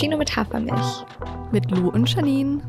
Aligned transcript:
Cappuccino 0.00 0.16
mit 0.16 0.34
Hafermilch. 0.34 1.04
Mit 1.52 1.70
Lou 1.70 1.90
und 1.90 2.08
Janine. 2.08 2.62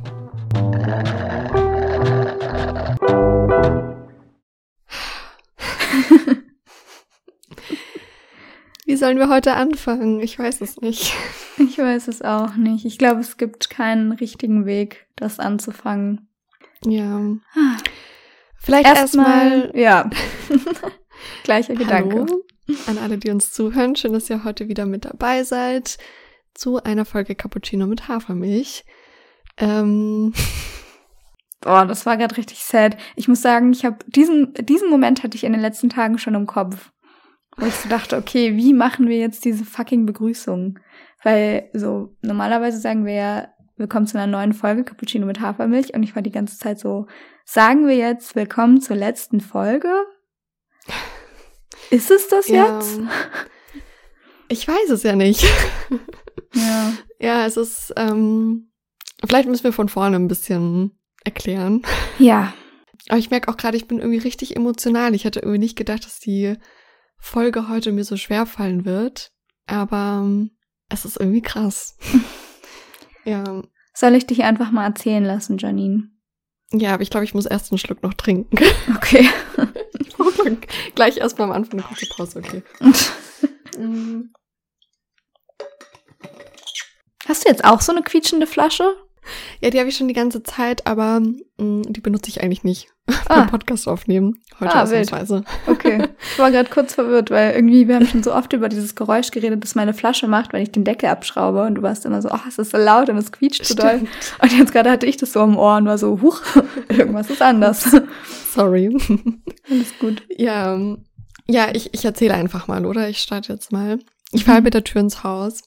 Wie 8.86 8.97
sollen 8.97 9.17
wir 9.17 9.29
heute 9.29 9.54
anfangen? 9.54 10.19
Ich 10.19 10.37
weiß 10.37 10.59
es 10.59 10.81
nicht. 10.81 11.13
Ich 11.58 11.78
weiß 11.78 12.09
es 12.09 12.22
auch 12.22 12.55
nicht. 12.55 12.83
Ich 12.83 12.97
glaube, 12.97 13.22
es 13.22 13.37
gibt 13.37 13.69
keinen 13.69 14.12
richtigen 14.12 14.65
Weg, 14.65 15.08
das 15.15 15.40
anzufangen. 15.40 16.27
Ja. 16.86 17.22
Vielleicht 18.58 18.88
erstmal. 18.88 19.72
Erst 19.73 19.76
ja. 19.76 20.09
Gleicher 21.44 21.76
Gedanke. 21.76 22.26
Hallo 22.27 22.44
an 22.88 22.98
alle, 22.98 23.18
die 23.18 23.30
uns 23.30 23.54
zuhören. 23.54 23.95
Schön, 23.95 24.12
dass 24.12 24.30
ihr 24.30 24.44
heute 24.44 24.68
wieder 24.68 24.86
mit 24.86 25.05
dabei 25.05 25.45
seid 25.45 25.98
zu 26.54 26.82
einer 26.84 27.05
Folge 27.05 27.36
Cappuccino 27.36 27.88
mit 27.88 28.08
Hafermilch. 28.08 28.86
Ähm. 29.58 30.34
Boah, 31.62 31.86
das 31.86 32.05
war 32.08 32.18
gerade 32.18 32.38
richtig 32.38 32.64
sad. 32.64 32.98
Ich 33.16 33.28
muss 33.28 33.42
sagen, 33.42 33.72
ich 33.72 33.86
habe 33.86 33.98
diesen 34.08 34.54
diesen 34.56 34.90
Moment 34.90 35.22
hatte 35.22 35.38
ich 35.38 35.44
in 35.44 35.52
den 35.52 35.62
letzten 35.62 35.90
Tagen 35.90 36.18
schon 36.18 36.34
im 36.34 36.48
Kopf, 36.48 36.92
wo 37.58 37.68
ich 37.68 37.76
so 37.76 37.88
dachte, 37.88 38.18
okay, 38.18 38.58
wie 38.58 38.73
machen 38.73 39.08
wir 39.08 39.18
jetzt 39.18 39.45
diese 39.45 39.64
fucking 39.64 40.08
Begrüßung? 40.08 40.80
Weil 41.23 41.70
so 41.73 42.16
normalerweise 42.23 42.80
sagen 42.80 43.06
wir 43.06 43.14
ja, 43.14 43.48
willkommen 43.78 44.08
zu 44.08 44.18
einer 44.18 44.26
neuen 44.26 44.54
Folge 44.54 44.84
Cappuccino 44.84 45.28
mit 45.28 45.40
Hafermilch 45.40 45.94
und 45.94 46.02
ich 46.02 46.16
war 46.16 46.23
die 46.23 46.31
ganze 46.31 46.58
Zeit 46.58 46.80
so, 46.80 47.06
sagen 47.45 47.88
wir 47.88 47.95
jetzt 47.95 48.36
willkommen 48.36 48.81
zur 48.81 48.95
letzten 48.95 49.40
Folge? 49.40 49.92
Ist 51.92 52.09
es 52.09 52.28
das 52.28 52.47
ja. 52.47 52.75
jetzt? 52.75 53.00
Ich 54.47 54.68
weiß 54.68 54.90
es 54.90 55.03
ja 55.03 55.16
nicht. 55.16 55.45
Ja. 56.54 56.94
Ja, 57.20 57.46
es 57.46 57.58
ist, 57.58 57.94
ähm, 57.98 58.72
vielleicht 59.24 59.48
müssen 59.48 59.64
wir 59.64 59.74
von 59.74 59.90
vorne 59.90 60.16
ein 60.16 60.28
bisschen 60.28 60.92
erklären. 61.24 61.84
Ja. 62.20 62.54
Aber 63.10 63.18
ich 63.18 63.30
merke 63.30 63.50
auch 63.50 63.58
gerade, 63.58 63.78
ich 63.78 63.88
bin 63.88 64.00
irgendwie 64.00 64.20
richtig 64.20 64.56
emotional. 64.56 65.16
Ich 65.16 65.26
hätte 65.26 65.40
irgendwie 65.40 65.59
nicht 65.59 65.78
gedacht, 65.78 66.06
dass 66.06 66.20
die 66.20 66.56
Folge 67.18 67.70
heute 67.70 67.92
mir 67.92 68.04
so 68.04 68.18
schwer 68.18 68.46
fallen 68.46 68.86
wird. 68.86 69.32
Aber 69.68 70.22
ähm, 70.24 70.52
es 70.90 71.06
ist 71.06 71.20
irgendwie 71.20 71.42
krass. 71.42 71.98
ja. 73.26 73.62
Soll 73.94 74.16
ich 74.16 74.26
dich 74.26 74.44
einfach 74.44 74.72
mal 74.72 74.86
erzählen 74.86 75.24
lassen, 75.24 75.58
Janine? 75.58 76.09
Ja, 76.74 76.94
aber 76.94 77.04
ich 77.04 77.09
glaube, 77.09 77.26
ich 77.26 77.34
muss 77.34 77.46
erst 77.46 77.72
einen 77.72 77.80
Schluck 77.80 78.02
noch 78.02 78.14
trinken. 78.14 78.58
Okay. 78.96 79.30
Gleich 80.96 81.18
erstmal 81.18 81.50
am 81.50 81.54
Anfang 81.54 81.80
eine 81.80 81.84
kurze 81.84 82.08
Pause, 82.16 82.40
okay. 82.40 82.64
Hast 87.27 87.45
du 87.45 87.50
jetzt 87.50 87.64
auch 87.64 87.81
so 87.81 87.91
eine 87.91 88.02
quietschende 88.02 88.47
Flasche? 88.47 88.95
Ja, 89.61 89.69
die 89.69 89.77
habe 89.80 89.88
ich 89.89 89.95
schon 89.95 90.08
die 90.08 90.16
ganze 90.16 90.41
Zeit, 90.41 90.88
aber 90.88 91.19
mh, 91.19 91.36
mm, 91.58 91.81
die 91.94 92.02
benutze 92.02 92.30
ich 92.30 92.41
eigentlich 92.41 92.63
nicht 92.63 92.88
Ah. 93.28 93.41
beim 93.41 93.47
Podcast 93.52 93.88
aufnehmen. 93.88 94.39
Heute 94.59 94.73
Ah, 94.73 94.89
wild. 94.89 95.13
ausnahmsweise. 95.13 95.44
Okay. 95.67 96.08
Ich 96.33 96.39
war 96.39 96.50
gerade 96.50 96.69
kurz 96.69 96.95
verwirrt, 96.95 97.30
weil 97.30 97.53
irgendwie, 97.53 97.88
wir 97.88 97.95
haben 97.95 98.08
schon 98.08 98.23
so 98.23 98.33
oft 98.33 98.52
über 98.53 98.67
dieses 98.67 98.95
Geräusch 98.95 99.30
geredet, 99.30 99.63
das 99.63 99.75
meine 99.75 99.94
Flasche 99.94 100.28
macht, 100.28 100.53
wenn 100.53 100.63
ich 100.63 100.72
den 100.72 100.83
Deckel 100.83 101.09
abschraube. 101.09 101.63
Und 101.63 101.75
du 101.75 101.81
warst 101.83 102.05
immer 102.05 102.22
so, 102.22 102.30
ach, 102.30 102.47
es 102.47 102.58
ist 102.58 102.72
so 102.72 102.78
laut 102.78 103.09
und 103.09 103.17
es 103.17 103.31
quietscht 103.31 103.66
so 103.66 103.75
doll. 103.75 103.97
Stimmt. 103.97 104.09
Und 104.41 104.58
jetzt 104.58 104.72
gerade 104.72 104.89
hatte 104.89 105.06
ich 105.06 105.17
das 105.17 105.33
so 105.33 105.44
im 105.44 105.56
Ohr 105.58 105.78
und 105.78 105.85
war 105.85 105.97
so, 106.00 106.19
huch, 106.22 106.41
irgendwas 106.89 107.30
ist 107.30 107.41
anders. 107.44 107.85
Sorry. 108.53 108.95
Alles 109.69 110.00
gut. 110.00 110.23
ja, 110.35 110.73
ähm, 110.73 111.06
ja, 111.47 111.69
ich, 111.73 111.94
ich 111.94 112.06
erzähle 112.06 112.33
einfach 112.33 112.67
mal, 112.67 112.85
oder? 112.85 113.07
Ich 113.09 113.19
starte 113.19 113.53
jetzt 113.53 113.72
mal. 113.72 114.00
Ich 114.31 114.46
fahre 114.46 114.62
mit 114.62 114.73
der 114.73 114.84
Tür 114.84 115.01
ins 115.01 115.23
Haus. 115.23 115.62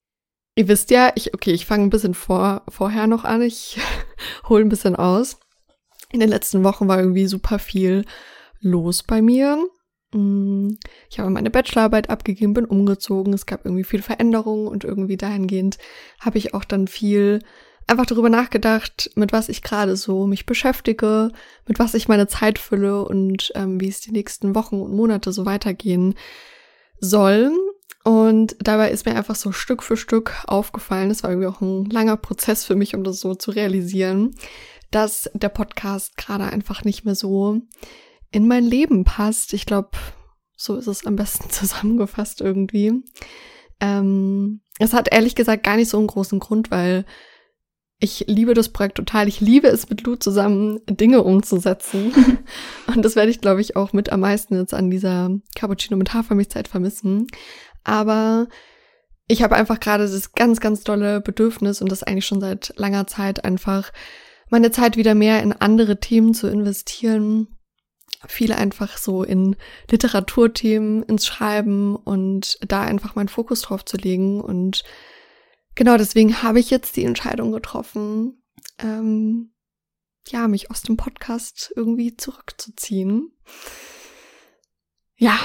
Ihr 0.56 0.68
wisst 0.68 0.90
ja, 0.90 1.12
ich, 1.16 1.34
okay, 1.34 1.50
ich 1.50 1.66
fange 1.66 1.84
ein 1.84 1.90
bisschen 1.90 2.14
vor, 2.14 2.62
vorher 2.68 3.06
noch 3.06 3.24
an. 3.24 3.42
Ich 3.42 3.78
hole 4.48 4.64
ein 4.64 4.68
bisschen 4.68 4.96
aus. 4.96 5.38
In 6.12 6.20
den 6.20 6.28
letzten 6.28 6.62
Wochen 6.62 6.86
war 6.86 7.00
irgendwie 7.00 7.26
super 7.26 7.58
viel 7.58 8.04
los 8.60 9.02
bei 9.02 9.20
mir. 9.20 9.58
Mm, 10.12 10.70
Ich 11.10 11.18
habe 11.18 11.30
meine 11.30 11.50
Bachelorarbeit 11.50 12.08
abgegeben, 12.08 12.54
bin 12.54 12.66
umgezogen. 12.66 13.32
Es 13.32 13.46
gab 13.46 13.64
irgendwie 13.64 13.84
viel 13.84 14.00
Veränderungen 14.02 14.68
und 14.68 14.84
irgendwie 14.84 15.16
dahingehend 15.16 15.78
habe 16.20 16.38
ich 16.38 16.54
auch 16.54 16.64
dann 16.64 16.86
viel 16.86 17.40
einfach 17.86 18.06
darüber 18.06 18.30
nachgedacht, 18.30 19.10
mit 19.16 19.32
was 19.32 19.48
ich 19.48 19.60
gerade 19.62 19.96
so 19.96 20.26
mich 20.26 20.46
beschäftige, 20.46 21.30
mit 21.66 21.78
was 21.78 21.94
ich 21.94 22.08
meine 22.08 22.28
Zeit 22.28 22.58
fülle 22.58 23.04
und 23.04 23.50
ähm, 23.56 23.80
wie 23.80 23.88
es 23.88 24.00
die 24.00 24.12
nächsten 24.12 24.54
Wochen 24.54 24.80
und 24.80 24.94
Monate 24.94 25.32
so 25.32 25.44
weitergehen 25.46 26.14
soll. 27.00 27.52
Und 28.04 28.56
dabei 28.60 28.90
ist 28.90 29.06
mir 29.06 29.16
einfach 29.16 29.34
so 29.34 29.50
Stück 29.50 29.82
für 29.82 29.96
Stück 29.96 30.34
aufgefallen, 30.46 31.10
es 31.10 31.22
war 31.22 31.30
irgendwie 31.30 31.48
auch 31.48 31.62
ein 31.62 31.86
langer 31.86 32.18
Prozess 32.18 32.64
für 32.64 32.76
mich, 32.76 32.94
um 32.94 33.02
das 33.02 33.18
so 33.18 33.34
zu 33.34 33.50
realisieren, 33.50 34.36
dass 34.90 35.30
der 35.32 35.48
Podcast 35.48 36.16
gerade 36.18 36.44
einfach 36.44 36.84
nicht 36.84 37.04
mehr 37.06 37.14
so 37.14 37.62
in 38.30 38.46
mein 38.46 38.64
Leben 38.64 39.04
passt. 39.04 39.54
Ich 39.54 39.64
glaube, 39.64 39.90
so 40.54 40.76
ist 40.76 40.86
es 40.86 41.06
am 41.06 41.16
besten 41.16 41.48
zusammengefasst 41.50 42.42
irgendwie. 42.42 42.92
Ähm, 43.80 44.60
es 44.78 44.92
hat 44.92 45.12
ehrlich 45.12 45.34
gesagt 45.34 45.62
gar 45.62 45.76
nicht 45.76 45.88
so 45.88 45.98
einen 45.98 46.06
großen 46.06 46.40
Grund, 46.40 46.70
weil 46.70 47.06
ich 48.00 48.26
liebe 48.28 48.52
das 48.52 48.68
Projekt 48.68 48.96
total. 48.96 49.28
Ich 49.28 49.40
liebe 49.40 49.68
es, 49.68 49.88
mit 49.88 50.02
Lou 50.02 50.16
zusammen 50.16 50.80
Dinge 50.90 51.22
umzusetzen. 51.22 52.12
Und 52.94 53.02
das 53.02 53.16
werde 53.16 53.30
ich, 53.30 53.40
glaube 53.40 53.62
ich, 53.62 53.76
auch 53.76 53.94
mit 53.94 54.10
am 54.10 54.20
meisten 54.20 54.56
jetzt 54.56 54.74
an 54.74 54.90
dieser 54.90 55.30
Cappuccino 55.54 55.96
mit 55.96 56.12
Hafermilchzeit 56.12 56.68
vermissen. 56.68 57.28
Aber 57.84 58.48
ich 59.26 59.42
habe 59.42 59.56
einfach 59.56 59.80
gerade 59.80 60.04
das 60.04 60.32
ganz, 60.32 60.60
ganz 60.60 60.84
tolle 60.84 61.20
Bedürfnis 61.20 61.80
und 61.80 61.90
das 61.90 62.02
eigentlich 62.02 62.26
schon 62.26 62.40
seit 62.40 62.72
langer 62.76 63.06
Zeit 63.06 63.44
einfach 63.44 63.92
meine 64.50 64.70
Zeit 64.70 64.96
wieder 64.96 65.14
mehr 65.14 65.42
in 65.42 65.52
andere 65.52 65.98
Themen 66.00 66.34
zu 66.34 66.48
investieren. 66.48 67.48
Viele 68.26 68.56
einfach 68.56 68.96
so 68.96 69.22
in 69.22 69.56
Literaturthemen, 69.90 71.02
ins 71.02 71.26
Schreiben 71.26 71.96
und 71.96 72.58
da 72.66 72.82
einfach 72.82 73.14
meinen 73.14 73.28
Fokus 73.28 73.62
drauf 73.62 73.84
zu 73.84 73.96
legen. 73.96 74.40
Und 74.40 74.84
genau 75.74 75.96
deswegen 75.96 76.42
habe 76.42 76.60
ich 76.60 76.70
jetzt 76.70 76.96
die 76.96 77.04
Entscheidung 77.04 77.52
getroffen, 77.52 78.42
ähm, 78.78 79.52
ja, 80.28 80.48
mich 80.48 80.70
aus 80.70 80.82
dem 80.82 80.96
Podcast 80.96 81.72
irgendwie 81.76 82.16
zurückzuziehen. 82.16 83.32
Ja, 85.16 85.38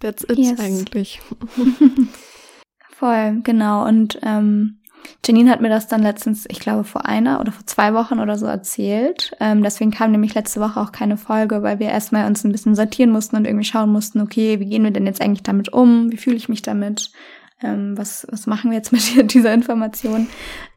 that's 0.00 0.24
it 0.24 0.38
Yes. 0.38 0.58
eigentlich. 0.58 1.20
Voll, 2.90 3.40
genau. 3.42 3.86
Und 3.86 4.18
ähm, 4.22 4.80
Janine 5.24 5.50
hat 5.50 5.60
mir 5.60 5.68
das 5.68 5.88
dann 5.88 6.02
letztens, 6.02 6.44
ich 6.48 6.60
glaube, 6.60 6.84
vor 6.84 7.06
einer 7.06 7.40
oder 7.40 7.52
vor 7.52 7.66
zwei 7.66 7.94
Wochen 7.94 8.20
oder 8.20 8.36
so 8.36 8.46
erzählt. 8.46 9.32
Ähm, 9.40 9.62
deswegen 9.62 9.90
kam 9.90 10.10
nämlich 10.12 10.34
letzte 10.34 10.60
Woche 10.60 10.80
auch 10.80 10.92
keine 10.92 11.16
Folge, 11.16 11.62
weil 11.62 11.78
wir 11.78 11.88
erstmal 11.88 12.26
uns 12.26 12.44
ein 12.44 12.52
bisschen 12.52 12.74
sortieren 12.74 13.10
mussten 13.10 13.36
und 13.36 13.46
irgendwie 13.46 13.64
schauen 13.64 13.90
mussten, 13.90 14.20
okay, 14.20 14.60
wie 14.60 14.66
gehen 14.66 14.84
wir 14.84 14.90
denn 14.90 15.06
jetzt 15.06 15.20
eigentlich 15.22 15.42
damit 15.42 15.72
um? 15.72 16.10
Wie 16.12 16.16
fühle 16.16 16.36
ich 16.36 16.48
mich 16.48 16.62
damit? 16.62 17.10
Ähm, 17.62 17.96
was, 17.96 18.26
was 18.30 18.46
machen 18.46 18.70
wir 18.70 18.78
jetzt 18.78 18.92
mit 19.16 19.32
dieser 19.34 19.52
Information? 19.54 20.28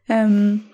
Ähm, 0.10 0.66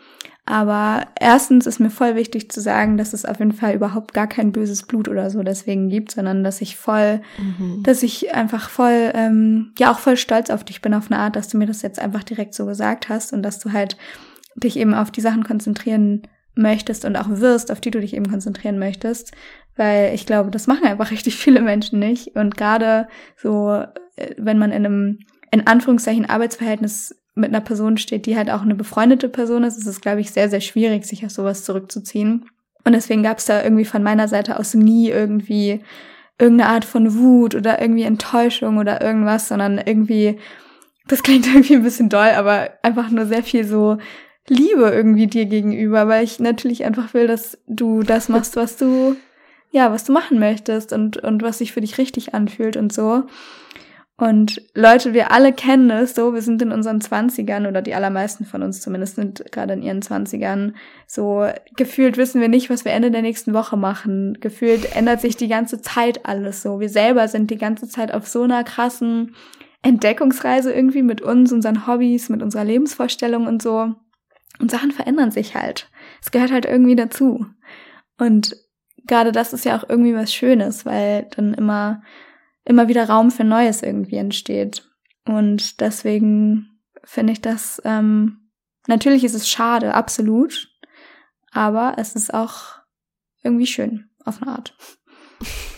aber 0.50 1.06
erstens 1.20 1.68
ist 1.68 1.80
mir 1.80 1.92
voll 1.92 2.16
wichtig 2.16 2.50
zu 2.52 2.60
sagen, 2.60 2.98
dass 2.98 3.14
es 3.14 3.24
auf 3.24 3.38
jeden 3.38 3.52
Fall 3.52 3.76
überhaupt 3.76 4.16
gar 4.16 4.26
kein 4.26 4.52
böses 4.52 4.82
Blut 4.82 5.08
oder 5.08 5.30
so 5.30 5.44
deswegen 5.44 5.90
gibt, 5.90 6.12
sondern 6.12 6.44
dass 6.44 6.60
ich 6.62 6.76
voll 6.76 7.22
Mhm. 7.38 7.84
dass 7.84 8.02
ich 8.02 8.34
einfach 8.34 8.68
voll, 8.68 9.12
ähm, 9.14 9.74
ja 9.78 9.92
auch 9.92 10.00
voll 10.00 10.18
stolz 10.18 10.50
auf 10.50 10.64
dich 10.64 10.82
bin 10.82 10.96
auf 10.96 11.12
eine 11.12 11.20
Art, 11.20 11.36
dass 11.36 11.50
du 11.50 11.58
mir 11.60 11.68
das 11.68 11.84
jetzt 11.84 12.00
einfach 12.00 12.24
direkt 12.24 12.56
so 12.56 12.66
gesagt 12.66 13.10
hast 13.10 13.32
und 13.32 13.44
dass 13.44 13.60
du 13.60 13.74
halt 13.74 13.96
dich 14.56 14.76
eben 14.78 14.96
auf 14.96 15.12
die 15.12 15.22
Sachen 15.22 15.44
konzentrieren 15.44 16.24
möchtest 16.56 17.06
und 17.06 17.16
auch 17.16 17.30
wirst, 17.30 17.72
auf 17.72 17.80
die 17.80 17.92
du 17.92 18.02
dich 18.02 18.16
eben 18.16 18.28
konzentrieren 18.28 18.80
möchtest, 18.80 19.32
weil 19.76 20.16
ich 20.16 20.26
glaube, 20.26 20.50
das 20.50 20.66
machen 20.66 20.88
einfach 20.88 21.12
richtig 21.12 21.36
viele 21.36 21.62
Menschen 21.62 22.00
nicht 22.00 22.36
und 22.36 22.58
gerade 22.58 23.08
so, 23.38 23.84
äh, 24.16 24.34
wenn 24.38 24.58
man 24.58 24.72
in 24.72 24.86
einem 24.86 25.20
in 25.52 25.68
Anführungszeichen 25.68 26.26
Arbeitsverhältnis 26.28 27.16
mit 27.40 27.50
einer 27.50 27.62
Person 27.62 27.98
steht, 27.98 28.26
die 28.26 28.38
halt 28.38 28.50
auch 28.50 28.62
eine 28.62 28.76
befreundete 28.76 29.30
Person 29.30 29.64
ist, 29.64 29.78
ist 29.78 29.88
es, 29.88 30.02
glaube 30.02 30.22
ich, 30.22 30.32
sehr, 30.32 30.50
sehr 30.50 30.62
schwierig, 30.62 31.06
sich 31.06 31.26
auf 31.26 31.32
sowas 31.32 31.64
zurückzuziehen. 31.64 32.46
Und 32.84 32.94
deswegen 32.94 33.24
gab 33.24 33.40
es 33.40 33.46
da 33.46 33.64
irgendwie 33.64 33.86
von 33.86 34.04
meiner 34.04 34.28
Seite 34.28 34.60
aus 34.60 34.74
nie 34.74 35.10
irgendwie 35.10 35.82
irgendeine 36.40 36.72
Art 36.72 36.86
von 36.86 37.16
Wut 37.16 37.54
oder 37.54 37.82
irgendwie 37.82 38.04
Enttäuschung 38.04 38.78
oder 38.78 39.02
irgendwas, 39.02 39.50
sondern 39.50 39.78
irgendwie, 39.78 40.40
das 41.08 41.22
klingt 41.22 41.46
irgendwie 41.54 41.76
ein 41.76 41.84
bisschen 41.84 42.10
doll, 42.10 42.32
aber 42.36 42.72
einfach 42.82 43.10
nur 43.10 43.26
sehr 43.26 43.44
viel 43.44 43.66
so 43.66 43.98
Liebe 44.48 44.90
irgendwie 44.90 45.28
dir 45.28 45.46
gegenüber, 45.46 46.08
weil 46.08 46.24
ich 46.24 46.40
natürlich 46.40 46.84
einfach 46.86 47.14
will, 47.14 47.28
dass 47.28 47.58
du 47.68 48.02
das 48.02 48.30
machst, 48.30 48.56
was 48.56 48.78
du, 48.78 49.16
ja, 49.72 49.92
was 49.92 50.06
du 50.06 50.12
machen 50.12 50.40
möchtest 50.40 50.94
und, 50.94 51.18
und 51.18 51.44
was 51.44 51.60
sich 51.60 51.72
für 51.72 51.82
dich 51.82 51.98
richtig 51.98 52.34
anfühlt 52.34 52.76
und 52.76 52.92
so. 52.92 53.26
Und 54.20 54.62
Leute, 54.76 55.14
wir 55.14 55.32
alle 55.32 55.54
kennen 55.54 55.90
es 55.92 56.14
so, 56.14 56.34
wir 56.34 56.42
sind 56.42 56.62
in 56.62 56.74
unseren 56.74 57.00
Zwanzigern 57.00 57.66
oder 57.66 57.82
die 57.82 57.94
allermeisten 57.94 58.44
von 58.44 58.62
uns 58.62 58.82
zumindest 58.82 59.16
sind 59.16 59.46
gerade 59.54 59.72
in 59.72 59.82
ihren 59.82 60.02
Zwanzigern 60.02 60.76
so 61.08 61.48
gefühlt 61.78 62.18
wissen 62.18 62.42
wir 62.42 62.50
nicht, 62.50 62.70
was 62.70 62.84
wir 62.84 62.92
Ende 62.92 63.12
der 63.12 63.22
nächsten 63.22 63.54
Woche 63.54 63.78
machen. 63.78 64.38
Gefühlt 64.42 64.94
ändert 64.94 65.22
sich 65.22 65.38
die 65.38 65.48
ganze 65.48 65.82
Zeit 65.82 66.26
alles 66.26 66.62
so. 66.62 66.82
Wir 66.82 66.90
selber 66.90 67.30
sind 67.30 67.50
die 67.50 67.58
ganze 67.58 67.88
Zeit 67.88 68.14
auf 68.14 68.28
so 68.28 68.44
einer 68.44 68.66
krassen 68.66 69.36
Entdeckungsreise 69.84 70.74
irgendwie 70.74 71.02
mit 71.02 71.22
uns, 71.22 71.54
unseren 71.54 71.88
Hobbys, 71.88 72.28
mit 72.28 72.44
unserer 72.44 72.66
Lebensvorstellung 72.66 73.48
und 73.48 73.62
so. 73.62 73.94
Und 74.60 74.70
Sachen 74.70 74.92
verändern 74.92 75.32
sich 75.32 75.56
halt. 75.56 75.90
Es 76.22 76.32
gehört 76.32 76.52
halt 76.52 76.66
irgendwie 76.66 76.98
dazu. 76.98 77.46
Und 78.18 78.58
gerade 79.08 79.32
das 79.32 79.54
ist 79.54 79.64
ja 79.64 79.78
auch 79.78 79.88
irgendwie 79.88 80.14
was 80.14 80.34
Schönes, 80.34 80.86
weil 80.86 81.30
dann 81.38 81.54
immer, 81.54 82.02
immer 82.70 82.88
wieder 82.88 83.10
Raum 83.10 83.32
für 83.32 83.44
Neues 83.44 83.82
irgendwie 83.82 84.18
entsteht. 84.18 84.88
Und 85.26 85.82
deswegen 85.82 86.80
finde 87.04 87.34
ich 87.34 87.42
das, 87.42 87.82
ähm, 87.84 88.52
natürlich 88.88 89.24
ist 89.24 89.34
es 89.34 89.50
schade, 89.50 89.96
absolut. 89.96 90.70
Aber 91.52 91.96
es 91.98 92.16
ist 92.16 92.32
auch 92.32 92.76
irgendwie 93.42 93.66
schön, 93.66 94.12
auf 94.24 94.42
eine 94.42 94.52
Art. 94.52 94.78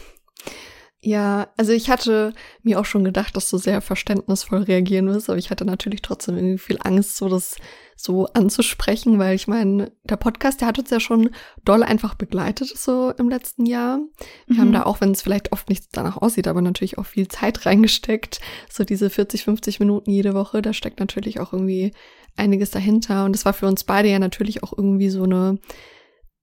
Ja, 1.04 1.48
also 1.58 1.72
ich 1.72 1.90
hatte 1.90 2.34
mir 2.62 2.80
auch 2.80 2.86
schon 2.86 3.04
gedacht, 3.04 3.36
dass 3.36 3.50
du 3.50 3.58
sehr 3.58 3.82
verständnisvoll 3.82 4.64
reagieren 4.64 5.08
wirst, 5.08 5.32
aber 5.32 5.40
ich 5.40 5.50
hatte 5.50 5.66
natürlich 5.66 6.04
trotzdem 6.04 6.38
irgendwie 6.38 6.60
viel 6.60 6.78
Angst, 6.80 7.18
so 7.18 7.28
das 7.28 7.56
so 7.96 8.28
anzusprechen, 8.34 9.18
weil 9.18 9.36
ich 9.36 9.48
meine, 9.48 9.92
der 10.04 10.18
Podcast, 10.18 10.62
der 10.62 10.68
hat 10.68 10.78
uns 10.78 10.92
ja 10.92 11.00
schon 11.00 11.32
doll 11.66 11.82
einfach 11.82 12.14
begleitet 12.14 12.70
so 12.70 13.12
im 13.18 13.30
letzten 13.30 13.66
Jahr. 13.66 14.00
Wir 14.46 14.56
mhm. 14.56 14.60
haben 14.60 14.74
da 14.74 14.84
auch, 14.84 15.02
wenn 15.02 15.12
es 15.12 15.24
vielleicht 15.24 15.52
oft 15.52 15.70
nicht 15.70 15.86
danach 15.92 16.18
aussieht, 16.18 16.48
aber 16.48 16.62
natürlich 16.62 17.00
auch 17.00 17.06
viel 17.06 17.28
Zeit 17.28 17.66
reingesteckt. 17.66 18.40
So 18.70 18.84
diese 18.84 19.10
40, 19.10 19.44
50 19.44 19.80
Minuten 19.80 20.12
jede 20.12 20.36
Woche, 20.36 20.62
da 20.62 20.72
steckt 20.72 21.00
natürlich 21.00 21.40
auch 21.40 21.52
irgendwie 21.52 21.94
einiges 22.36 22.70
dahinter 22.70 23.26
und 23.26 23.36
es 23.36 23.44
war 23.44 23.54
für 23.54 23.68
uns 23.68 23.84
beide 23.84 24.10
ja 24.10 24.20
natürlich 24.20 24.64
auch 24.64 24.74
irgendwie 24.76 25.10
so 25.10 25.24
eine 25.24 25.60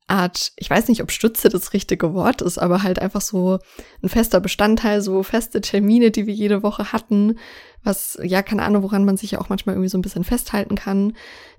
Art, 0.08 0.52
ich 0.56 0.68
weiß 0.68 0.88
nicht, 0.88 1.02
ob 1.02 1.10
Stütze 1.10 1.48
das 1.48 1.72
richtige 1.72 2.14
Wort 2.14 2.42
ist, 2.42 2.58
aber 2.58 2.82
halt 2.82 2.98
einfach 2.98 3.20
so 3.20 3.58
ein 4.02 4.08
fester 4.08 4.40
Bestandteil, 4.40 5.02
so 5.02 5.22
feste 5.22 5.60
Termine, 5.60 6.10
die 6.10 6.26
wir 6.26 6.34
jede 6.34 6.62
Woche 6.62 6.92
hatten, 6.92 7.38
was, 7.84 8.18
ja, 8.22 8.42
keine 8.42 8.62
Ahnung, 8.64 8.82
woran 8.82 9.04
man 9.04 9.16
sich 9.16 9.32
ja 9.32 9.40
auch 9.40 9.48
manchmal 9.48 9.74
irgendwie 9.74 9.90
so 9.90 9.98
ein 9.98 10.02
bisschen 10.02 10.24
festhalten 10.24 10.76
kann. 10.76 11.16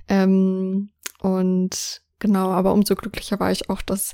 Ähm, 0.07 0.90
und 1.22 2.01
genau, 2.18 2.50
aber 2.50 2.74
umso 2.74 2.96
glücklicher 2.96 3.40
war 3.40 3.51
ich 3.51 3.69
auch, 3.69 3.81
dass 3.81 4.13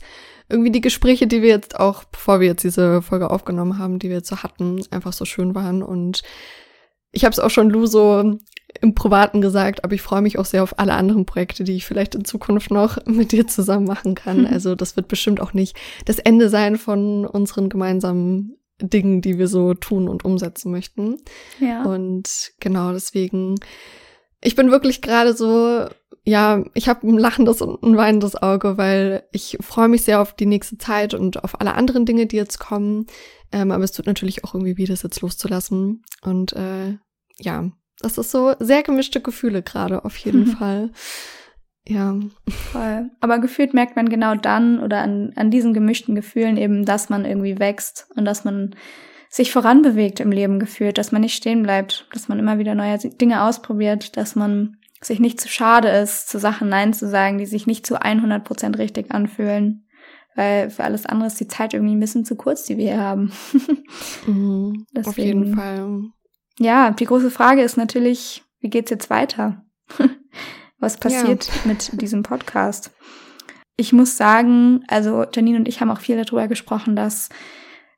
irgendwie 0.49 0.71
die 0.71 0.81
Gespräche, 0.81 1.27
die 1.27 1.41
wir 1.41 1.49
jetzt 1.49 1.79
auch, 1.79 2.03
bevor 2.03 2.39
wir 2.39 2.47
jetzt 2.47 2.63
diese 2.63 3.01
Folge 3.01 3.31
aufgenommen 3.31 3.79
haben, 3.79 3.99
die 3.99 4.09
wir 4.09 4.17
jetzt 4.17 4.29
so 4.29 4.43
hatten, 4.43 4.81
einfach 4.91 5.13
so 5.13 5.25
schön 5.25 5.55
waren 5.55 5.81
und 5.81 6.23
ich 7.11 7.23
habe 7.23 7.31
es 7.31 7.39
auch 7.39 7.49
schon 7.49 7.69
Lu 7.69 7.85
so 7.85 8.37
im 8.81 8.95
Privaten 8.95 9.41
gesagt, 9.41 9.83
aber 9.83 9.93
ich 9.93 10.01
freue 10.01 10.21
mich 10.21 10.37
auch 10.37 10.45
sehr 10.45 10.63
auf 10.63 10.79
alle 10.79 10.93
anderen 10.93 11.25
Projekte, 11.25 11.63
die 11.63 11.75
ich 11.75 11.85
vielleicht 11.85 12.15
in 12.15 12.25
Zukunft 12.25 12.71
noch 12.71 12.97
mit 13.05 13.31
dir 13.31 13.47
zusammen 13.47 13.85
machen 13.85 14.15
kann. 14.15 14.45
Also 14.55 14.75
das 14.75 14.95
wird 14.95 15.07
bestimmt 15.07 15.41
auch 15.41 15.53
nicht 15.53 15.75
das 16.05 16.19
Ende 16.19 16.49
sein 16.49 16.77
von 16.77 17.25
unseren 17.25 17.67
gemeinsamen 17.67 18.57
Dingen, 18.81 19.21
die 19.21 19.37
wir 19.37 19.47
so 19.47 19.73
tun 19.73 20.07
und 20.07 20.23
umsetzen 20.23 20.71
möchten. 20.71 21.17
Ja. 21.59 21.83
Und 21.83 22.51
genau 22.59 22.93
deswegen, 22.93 23.55
ich 24.41 24.55
bin 24.55 24.71
wirklich 24.71 25.01
gerade 25.01 25.33
so, 25.33 25.87
ja, 26.23 26.63
ich 26.73 26.87
habe 26.87 27.07
ein 27.07 27.17
lachendes 27.17 27.61
und 27.61 27.83
ein 27.83 27.97
weinendes 27.97 28.35
Auge, 28.35 28.77
weil 28.77 29.23
ich 29.31 29.57
freue 29.61 29.87
mich 29.87 30.03
sehr 30.03 30.21
auf 30.21 30.33
die 30.33 30.45
nächste 30.45 30.77
Zeit 30.77 31.13
und 31.13 31.43
auf 31.43 31.59
alle 31.59 31.75
anderen 31.75 32.05
Dinge, 32.05 32.25
die 32.25 32.37
jetzt 32.37 32.59
kommen. 32.59 33.07
Ähm, 33.51 33.71
aber 33.71 33.83
es 33.83 33.91
tut 33.91 34.07
natürlich 34.07 34.43
auch 34.43 34.53
irgendwie 34.53 34.77
weh, 34.77 34.85
das 34.85 35.03
jetzt 35.03 35.21
loszulassen. 35.21 36.03
Und 36.23 36.53
äh, 36.53 36.97
ja, 37.39 37.71
das 37.99 38.17
ist 38.17 38.31
so 38.31 38.53
sehr 38.59 38.83
gemischte 38.83 39.21
Gefühle 39.21 39.61
gerade, 39.61 40.05
auf 40.05 40.17
jeden 40.17 40.47
Fall. 40.47 40.91
Ja. 41.87 42.15
Voll. 42.71 43.11
Aber 43.21 43.39
gefühlt 43.39 43.73
merkt 43.73 43.95
man 43.95 44.09
genau 44.09 44.35
dann 44.35 44.79
oder 44.79 45.01
an, 45.01 45.33
an 45.35 45.51
diesen 45.51 45.73
gemischten 45.73 46.15
Gefühlen 46.15 46.57
eben, 46.57 46.85
dass 46.85 47.09
man 47.09 47.25
irgendwie 47.25 47.59
wächst 47.59 48.07
und 48.15 48.25
dass 48.25 48.43
man 48.43 48.75
sich 49.29 49.51
voranbewegt 49.51 50.19
im 50.19 50.31
Leben 50.31 50.59
gefühlt, 50.59 50.97
dass 50.97 51.11
man 51.11 51.21
nicht 51.21 51.35
stehen 51.35 51.61
bleibt, 51.61 52.07
dass 52.13 52.27
man 52.27 52.39
immer 52.39 52.57
wieder 52.57 52.73
neue 52.73 52.97
Dinge 52.97 53.43
ausprobiert, 53.43 54.17
dass 54.17 54.35
man 54.35 54.77
sich 55.01 55.19
nicht 55.19 55.39
zu 55.39 55.49
schade 55.49 55.89
ist, 55.89 56.29
zu 56.29 56.39
Sachen 56.39 56.69
Nein 56.69 56.93
zu 56.93 57.07
sagen, 57.07 57.37
die 57.37 57.45
sich 57.45 57.67
nicht 57.67 57.85
zu 57.85 58.01
100 58.01 58.43
Prozent 58.43 58.77
richtig 58.77 59.11
anfühlen. 59.11 59.87
Weil 60.35 60.69
für 60.69 60.83
alles 60.83 61.05
andere 61.05 61.27
ist 61.27 61.39
die 61.39 61.47
Zeit 61.47 61.73
irgendwie 61.73 61.95
ein 61.95 61.99
bisschen 61.99 62.25
zu 62.25 62.35
kurz, 62.35 62.63
die 62.63 62.77
wir 62.77 62.85
hier 62.85 63.01
haben. 63.01 63.31
mhm, 64.25 64.85
auf 65.05 65.17
jeden 65.17 65.55
Fall 65.55 66.01
ja, 66.59 66.91
die 66.91 67.05
große 67.05 67.31
Frage 67.31 67.61
ist 67.61 67.77
natürlich, 67.77 68.43
wie 68.59 68.69
geht's 68.69 68.91
jetzt 68.91 69.09
weiter? 69.09 69.65
Was 70.79 70.97
passiert 70.97 71.47
ja. 71.47 71.53
mit 71.65 72.01
diesem 72.01 72.23
Podcast? 72.23 72.91
Ich 73.77 73.91
muss 73.91 74.17
sagen, 74.17 74.83
also 74.87 75.25
Janine 75.33 75.57
und 75.57 75.67
ich 75.67 75.81
haben 75.81 75.91
auch 75.91 75.99
viel 75.99 76.21
darüber 76.21 76.47
gesprochen, 76.47 76.95
dass 76.95 77.29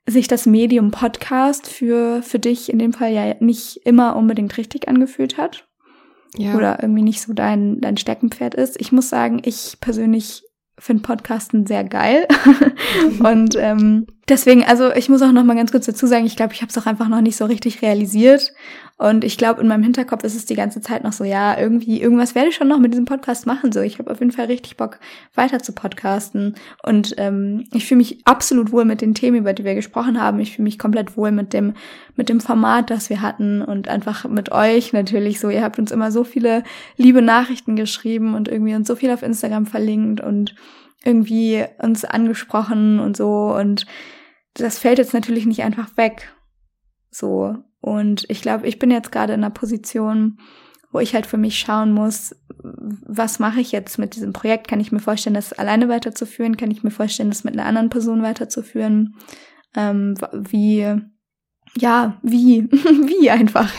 sich 0.08 0.28
das 0.28 0.46
Medium 0.46 0.92
Podcast 0.92 1.68
für, 1.68 2.24
für 2.24 2.40
dich 2.40 2.72
in 2.72 2.80
dem 2.80 2.94
Fall 2.94 3.12
ja 3.12 3.36
nicht 3.40 3.78
immer 3.86 4.16
unbedingt 4.16 4.58
richtig 4.58 4.88
angefühlt 4.88 5.38
hat. 5.38 5.68
Ja. 6.36 6.56
Oder 6.56 6.82
irgendwie 6.82 7.04
nicht 7.04 7.22
so 7.22 7.34
dein, 7.34 7.82
dein 7.82 7.98
Steckenpferd 7.98 8.56
ist. 8.56 8.80
Ich 8.80 8.92
muss 8.92 9.10
sagen, 9.10 9.42
ich 9.44 9.78
persönlich 9.82 10.44
finde 10.80 11.04
Podcasten 11.04 11.66
sehr 11.66 11.84
geil. 11.84 12.28
und 13.20 13.56
ähm, 13.58 14.08
deswegen, 14.28 14.64
also 14.64 14.92
ich 14.92 15.10
muss 15.10 15.22
auch 15.22 15.32
noch 15.32 15.44
mal 15.44 15.56
ganz 15.56 15.72
kurz 15.72 15.86
dazu 15.86 16.08
sagen, 16.08 16.26
ich 16.26 16.36
glaube, 16.36 16.54
ich 16.54 16.62
habe 16.62 16.70
es 16.70 16.78
auch 16.78 16.86
einfach 16.86 17.08
noch 17.08 17.22
nicht 17.22 17.38
so 17.38 17.46
richtig 17.46 17.82
realisiert. 17.82 18.54
Und 19.00 19.24
ich 19.24 19.38
glaube, 19.38 19.62
in 19.62 19.68
meinem 19.68 19.84
Hinterkopf 19.84 20.24
ist 20.24 20.36
es 20.36 20.46
die 20.46 20.56
ganze 20.56 20.82
Zeit 20.82 21.04
noch 21.04 21.14
so, 21.14 21.24
ja, 21.24 21.58
irgendwie, 21.58 22.02
irgendwas 22.02 22.34
werde 22.34 22.50
ich 22.50 22.56
schon 22.56 22.68
noch 22.68 22.80
mit 22.80 22.94
diesem 22.94 23.06
Podcast 23.06 23.46
machen. 23.46 23.72
So, 23.72 23.80
ich 23.82 24.00
habe 24.00 24.10
auf 24.10 24.20
jeden 24.20 24.32
Fall 24.32 24.46
richtig 24.46 24.76
Bock, 24.76 25.00
weiter 25.36 25.60
zu 25.60 25.72
podcasten. 25.74 26.56
Und 26.82 27.14
ähm, 27.18 27.66
ich 27.74 27.86
fühle 27.86 28.00
mich 28.00 28.26
absolut 28.26 28.72
wohl 28.72 28.86
mit 28.86 29.02
den 29.02 29.14
Themen, 29.14 29.38
über 29.38 29.54
die 29.54 29.64
wir 29.64 29.76
gesprochen 29.76 30.20
haben. 30.20 30.40
Ich 30.40 30.56
fühle 30.56 30.64
mich 30.64 30.80
komplett 30.80 31.16
wohl 31.16 31.32
mit 31.32 31.54
dem, 31.54 31.76
mit 32.16 32.28
dem 32.28 32.42
Format, 32.42 32.90
das 32.90 33.12
wir 33.12 33.22
hatten 33.22 33.62
und 33.62 33.88
einfach 33.88 34.28
mit 34.28 34.52
euch 34.52 34.94
natürlich 34.94 35.40
so. 35.40 35.50
Ihr 35.50 35.64
habt 35.64 35.78
uns 35.78 35.92
immer 35.92 36.12
so 36.12 36.24
viele 36.24 36.64
liebe 36.98 37.22
Nachrichten 37.22 37.76
geschrieben 37.76 38.34
und 38.34 38.48
irgendwie 38.48 38.74
uns 38.74 38.88
so 38.88 38.96
viel 38.96 39.12
auf 39.12 39.22
Instagram 39.22 39.68
verlinkt 39.68 40.22
und 40.22 40.56
irgendwie 41.04 41.66
uns 41.80 42.06
angesprochen 42.06 43.00
und 43.00 43.16
so. 43.16 43.54
Und 43.54 43.86
das 44.54 44.80
fällt 44.80 44.98
jetzt 44.98 45.14
natürlich 45.14 45.46
nicht 45.46 45.64
einfach 45.64 45.96
weg. 45.98 46.34
So. 47.12 47.58
Und 47.80 48.26
ich 48.30 48.42
glaube, 48.42 48.68
ich 48.68 48.80
bin 48.80 48.92
jetzt 48.92 49.12
gerade 49.12 49.34
in 49.34 49.44
einer 49.44 49.54
Position, 49.54 50.40
wo 50.92 51.00
ich 51.00 51.14
halt 51.14 51.26
für 51.26 51.38
mich 51.38 51.60
schauen 51.60 51.92
muss, 51.92 52.36
was 52.60 53.40
mache 53.40 53.62
ich 53.62 53.72
jetzt 53.72 53.98
mit 53.98 54.16
diesem 54.16 54.34
Projekt? 54.34 54.68
Kann 54.68 54.80
ich 54.80 54.92
mir 54.92 55.00
vorstellen, 55.00 55.36
das 55.36 55.54
alleine 55.54 55.90
weiterzuführen? 55.90 56.58
Kann 56.58 56.72
ich 56.72 56.84
mir 56.84 56.92
vorstellen, 56.92 57.30
das 57.30 57.44
mit 57.44 57.54
einer 57.54 57.66
anderen 57.66 57.90
Person 57.90 58.24
weiterzuführen? 58.24 59.16
Ähm, 59.76 60.16
wie, 60.32 60.96
ja, 61.78 62.20
wie, 62.24 62.64
wie 62.72 63.30
einfach. 63.30 63.72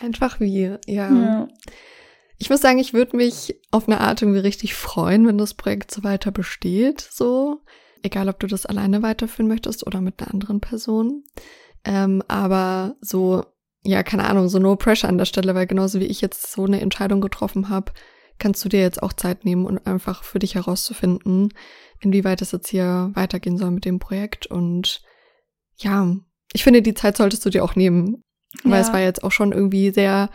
einfach 0.00 0.40
wie, 0.40 0.76
ja. 0.86 1.12
ja. 1.12 1.48
Ich 2.40 2.48
muss 2.48 2.62
sagen, 2.62 2.78
ich 2.78 2.94
würde 2.94 3.18
mich 3.18 3.54
auf 3.70 3.86
eine 3.86 4.00
Art 4.00 4.22
irgendwie 4.22 4.40
richtig 4.40 4.74
freuen, 4.74 5.26
wenn 5.26 5.36
das 5.36 5.52
Projekt 5.52 5.90
so 5.92 6.02
weiter 6.02 6.32
besteht, 6.32 7.00
so. 7.00 7.60
Egal, 8.02 8.30
ob 8.30 8.40
du 8.40 8.46
das 8.46 8.64
alleine 8.64 9.02
weiterführen 9.02 9.46
möchtest 9.46 9.86
oder 9.86 10.00
mit 10.00 10.20
einer 10.20 10.32
anderen 10.32 10.58
Person. 10.58 11.22
Ähm, 11.84 12.22
aber 12.28 12.96
so, 13.02 13.44
ja, 13.84 14.02
keine 14.02 14.26
Ahnung, 14.26 14.48
so 14.48 14.58
no 14.58 14.74
pressure 14.74 15.10
an 15.10 15.18
der 15.18 15.26
Stelle, 15.26 15.54
weil 15.54 15.66
genauso 15.66 16.00
wie 16.00 16.06
ich 16.06 16.22
jetzt 16.22 16.50
so 16.50 16.64
eine 16.64 16.80
Entscheidung 16.80 17.20
getroffen 17.20 17.68
habe, 17.68 17.92
kannst 18.38 18.64
du 18.64 18.70
dir 18.70 18.80
jetzt 18.80 19.02
auch 19.02 19.12
Zeit 19.12 19.44
nehmen 19.44 19.66
und 19.66 19.86
einfach 19.86 20.24
für 20.24 20.38
dich 20.38 20.54
herauszufinden, 20.54 21.52
inwieweit 22.00 22.40
es 22.40 22.52
jetzt 22.52 22.68
hier 22.68 23.10
weitergehen 23.12 23.58
soll 23.58 23.70
mit 23.70 23.84
dem 23.84 23.98
Projekt. 23.98 24.46
Und 24.46 25.02
ja, 25.76 26.16
ich 26.54 26.64
finde, 26.64 26.80
die 26.80 26.94
Zeit 26.94 27.18
solltest 27.18 27.44
du 27.44 27.50
dir 27.50 27.62
auch 27.62 27.76
nehmen. 27.76 28.22
Weil 28.64 28.80
ja. 28.80 28.80
es 28.80 28.92
war 28.94 29.00
jetzt 29.00 29.22
auch 29.22 29.30
schon 29.30 29.52
irgendwie 29.52 29.90
sehr 29.90 30.30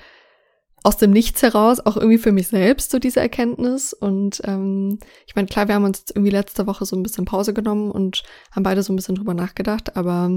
aus 0.86 0.98
dem 0.98 1.10
Nichts 1.10 1.42
heraus, 1.42 1.80
auch 1.80 1.98
irgendwie 1.98 2.20
für 2.20 2.32
mich 2.32 2.48
selbst, 2.48 2.92
so 2.92 3.00
diese 3.00 3.20
Erkenntnis. 3.20 3.92
Und 3.92 4.39
ähm, 4.44 5.00
ich 5.25 5.36
meine, 5.36 5.48
klar, 5.48 5.68
wir 5.68 5.74
haben 5.74 5.84
uns 5.84 6.00
jetzt 6.00 6.12
irgendwie 6.12 6.30
letzte 6.30 6.68
Woche 6.68 6.86
so 6.86 6.96
ein 6.96 7.01
bisschen 7.01 7.25
Pause 7.25 7.56
genommen 7.56 7.89
und 7.89 8.24
haben 8.51 8.62
beide 8.62 8.84
so 8.84 8.94
ein 8.94 8.96
bisschen 8.96 9.15
drüber 9.15 9.34
nachgedacht, 9.34 9.98
aber 9.98 10.30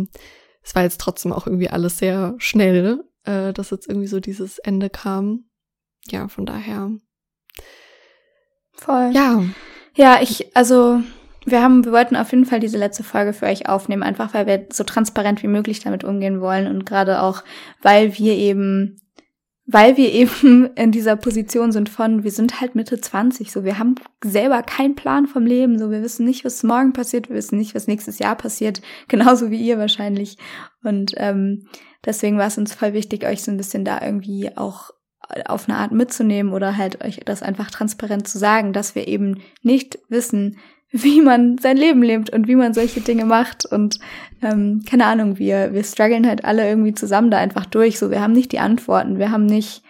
es 0.62 0.74
war 0.74 0.82
jetzt 0.82 1.02
trotzdem 1.02 1.34
auch 1.34 1.46
irgendwie 1.46 1.68
alles 1.68 1.98
sehr 1.98 2.34
schnell, 2.38 3.04
äh, 3.24 3.52
dass 3.52 3.70
jetzt 3.70 3.88
irgendwie 3.88 4.06
so 4.06 4.20
dieses 4.20 4.58
Ende 4.58 4.88
kam. 4.88 5.44
Ja, 6.06 6.28
von 6.28 6.46
daher. 6.46 6.92
Voll. 8.72 9.10
Ja. 9.12 9.44
Ja, 9.96 10.20
ich, 10.22 10.56
also 10.56 11.02
wir 11.44 11.62
haben, 11.62 11.84
wir 11.84 11.92
wollten 11.92 12.16
auf 12.16 12.30
jeden 12.30 12.46
Fall 12.46 12.60
diese 12.60 12.78
letzte 12.78 13.04
Folge 13.04 13.34
für 13.34 13.46
euch 13.46 13.68
aufnehmen, 13.68 14.02
einfach 14.02 14.32
weil 14.32 14.46
wir 14.46 14.66
so 14.72 14.84
transparent 14.84 15.42
wie 15.42 15.48
möglich 15.48 15.80
damit 15.80 16.04
umgehen 16.04 16.40
wollen 16.40 16.68
und 16.68 16.86
gerade 16.86 17.20
auch, 17.20 17.44
weil 17.82 18.16
wir 18.16 18.34
eben 18.34 18.98
weil 19.70 19.98
wir 19.98 20.12
eben 20.12 20.70
in 20.74 20.90
dieser 20.90 21.14
Position 21.14 21.70
sind 21.70 21.88
von, 21.88 22.24
wir 22.24 22.32
sind 22.32 22.60
halt 22.60 22.74
Mitte 22.74 23.00
20, 23.00 23.52
so 23.52 23.64
wir 23.64 23.78
haben 23.78 23.94
selber 24.24 24.62
keinen 24.62 24.96
Plan 24.96 25.26
vom 25.26 25.46
Leben, 25.46 25.78
so 25.78 25.90
wir 25.90 26.02
wissen 26.02 26.24
nicht, 26.24 26.44
was 26.44 26.62
morgen 26.62 26.92
passiert, 26.92 27.28
wir 27.28 27.36
wissen 27.36 27.58
nicht, 27.58 27.74
was 27.74 27.86
nächstes 27.86 28.18
Jahr 28.18 28.34
passiert, 28.34 28.80
genauso 29.08 29.50
wie 29.50 29.60
ihr 29.60 29.78
wahrscheinlich. 29.78 30.38
Und 30.82 31.12
ähm, 31.16 31.68
deswegen 32.04 32.38
war 32.38 32.46
es 32.46 32.58
uns 32.58 32.74
voll 32.74 32.94
wichtig, 32.94 33.24
euch 33.24 33.42
so 33.42 33.50
ein 33.50 33.58
bisschen 33.58 33.84
da 33.84 34.00
irgendwie 34.02 34.56
auch 34.56 34.90
auf 35.44 35.68
eine 35.68 35.76
Art 35.76 35.92
mitzunehmen 35.92 36.54
oder 36.54 36.78
halt 36.78 37.04
euch 37.04 37.20
das 37.26 37.42
einfach 37.42 37.70
transparent 37.70 38.26
zu 38.26 38.38
sagen, 38.38 38.72
dass 38.72 38.94
wir 38.94 39.06
eben 39.06 39.42
nicht 39.62 39.98
wissen, 40.08 40.56
wie 40.90 41.20
man 41.20 41.58
sein 41.58 41.76
Leben 41.76 42.02
lebt 42.02 42.30
und 42.30 42.48
wie 42.48 42.56
man 42.56 42.74
solche 42.74 43.00
Dinge 43.00 43.24
macht. 43.24 43.66
Und 43.66 43.98
ähm, 44.42 44.82
keine 44.88 45.06
Ahnung, 45.06 45.38
wir, 45.38 45.72
wir 45.74 45.84
strugglen 45.84 46.26
halt 46.26 46.44
alle 46.44 46.68
irgendwie 46.68 46.94
zusammen 46.94 47.30
da 47.30 47.38
einfach 47.38 47.66
durch. 47.66 47.98
So, 47.98 48.10
wir 48.10 48.22
haben 48.22 48.32
nicht 48.32 48.52
die 48.52 48.58
Antworten, 48.58 49.18
wir 49.18 49.30
haben 49.30 49.46
nicht, 49.46 49.82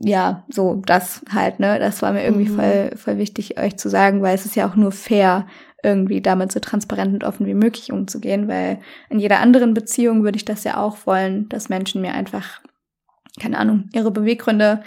ja, 0.00 0.44
so 0.48 0.82
das 0.86 1.22
halt, 1.32 1.60
ne? 1.60 1.78
Das 1.78 2.02
war 2.02 2.12
mir 2.12 2.24
irgendwie 2.24 2.48
mhm. 2.48 2.56
voll, 2.56 2.90
voll 2.96 3.18
wichtig, 3.18 3.58
euch 3.58 3.76
zu 3.76 3.88
sagen, 3.88 4.22
weil 4.22 4.34
es 4.34 4.46
ist 4.46 4.56
ja 4.56 4.68
auch 4.68 4.76
nur 4.76 4.92
fair, 4.92 5.46
irgendwie 5.82 6.20
damit 6.20 6.50
so 6.50 6.60
transparent 6.60 7.14
und 7.14 7.24
offen 7.24 7.46
wie 7.46 7.54
möglich 7.54 7.92
umzugehen, 7.92 8.48
weil 8.48 8.80
in 9.10 9.20
jeder 9.20 9.40
anderen 9.40 9.74
Beziehung 9.74 10.24
würde 10.24 10.36
ich 10.36 10.44
das 10.44 10.64
ja 10.64 10.76
auch 10.76 11.06
wollen, 11.06 11.48
dass 11.50 11.68
Menschen 11.68 12.00
mir 12.00 12.14
einfach, 12.14 12.60
keine 13.40 13.58
Ahnung, 13.58 13.88
ihre 13.92 14.10
Beweggründe 14.10 14.82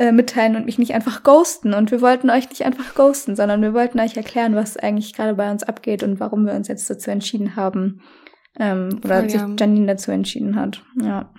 äh, 0.00 0.12
mitteilen 0.12 0.56
und 0.56 0.64
mich 0.64 0.78
nicht 0.78 0.94
einfach 0.94 1.22
ghosten. 1.22 1.74
Und 1.74 1.90
wir 1.90 2.00
wollten 2.00 2.30
euch 2.30 2.48
nicht 2.48 2.64
einfach 2.64 2.94
ghosten, 2.94 3.36
sondern 3.36 3.60
wir 3.60 3.74
wollten 3.74 4.00
euch 4.00 4.16
erklären, 4.16 4.54
was 4.54 4.78
eigentlich 4.78 5.12
gerade 5.12 5.34
bei 5.34 5.50
uns 5.50 5.62
abgeht 5.62 6.02
und 6.02 6.18
warum 6.20 6.46
wir 6.46 6.54
uns 6.54 6.68
jetzt 6.68 6.88
dazu 6.88 7.10
entschieden 7.10 7.54
haben. 7.54 8.00
Ähm, 8.58 8.98
oder 9.04 9.20
Voll, 9.20 9.28
sich 9.28 9.42
Janine 9.58 9.86
dazu 9.86 10.10
entschieden 10.10 10.56
hat. 10.56 10.82
Ja. 11.02 11.30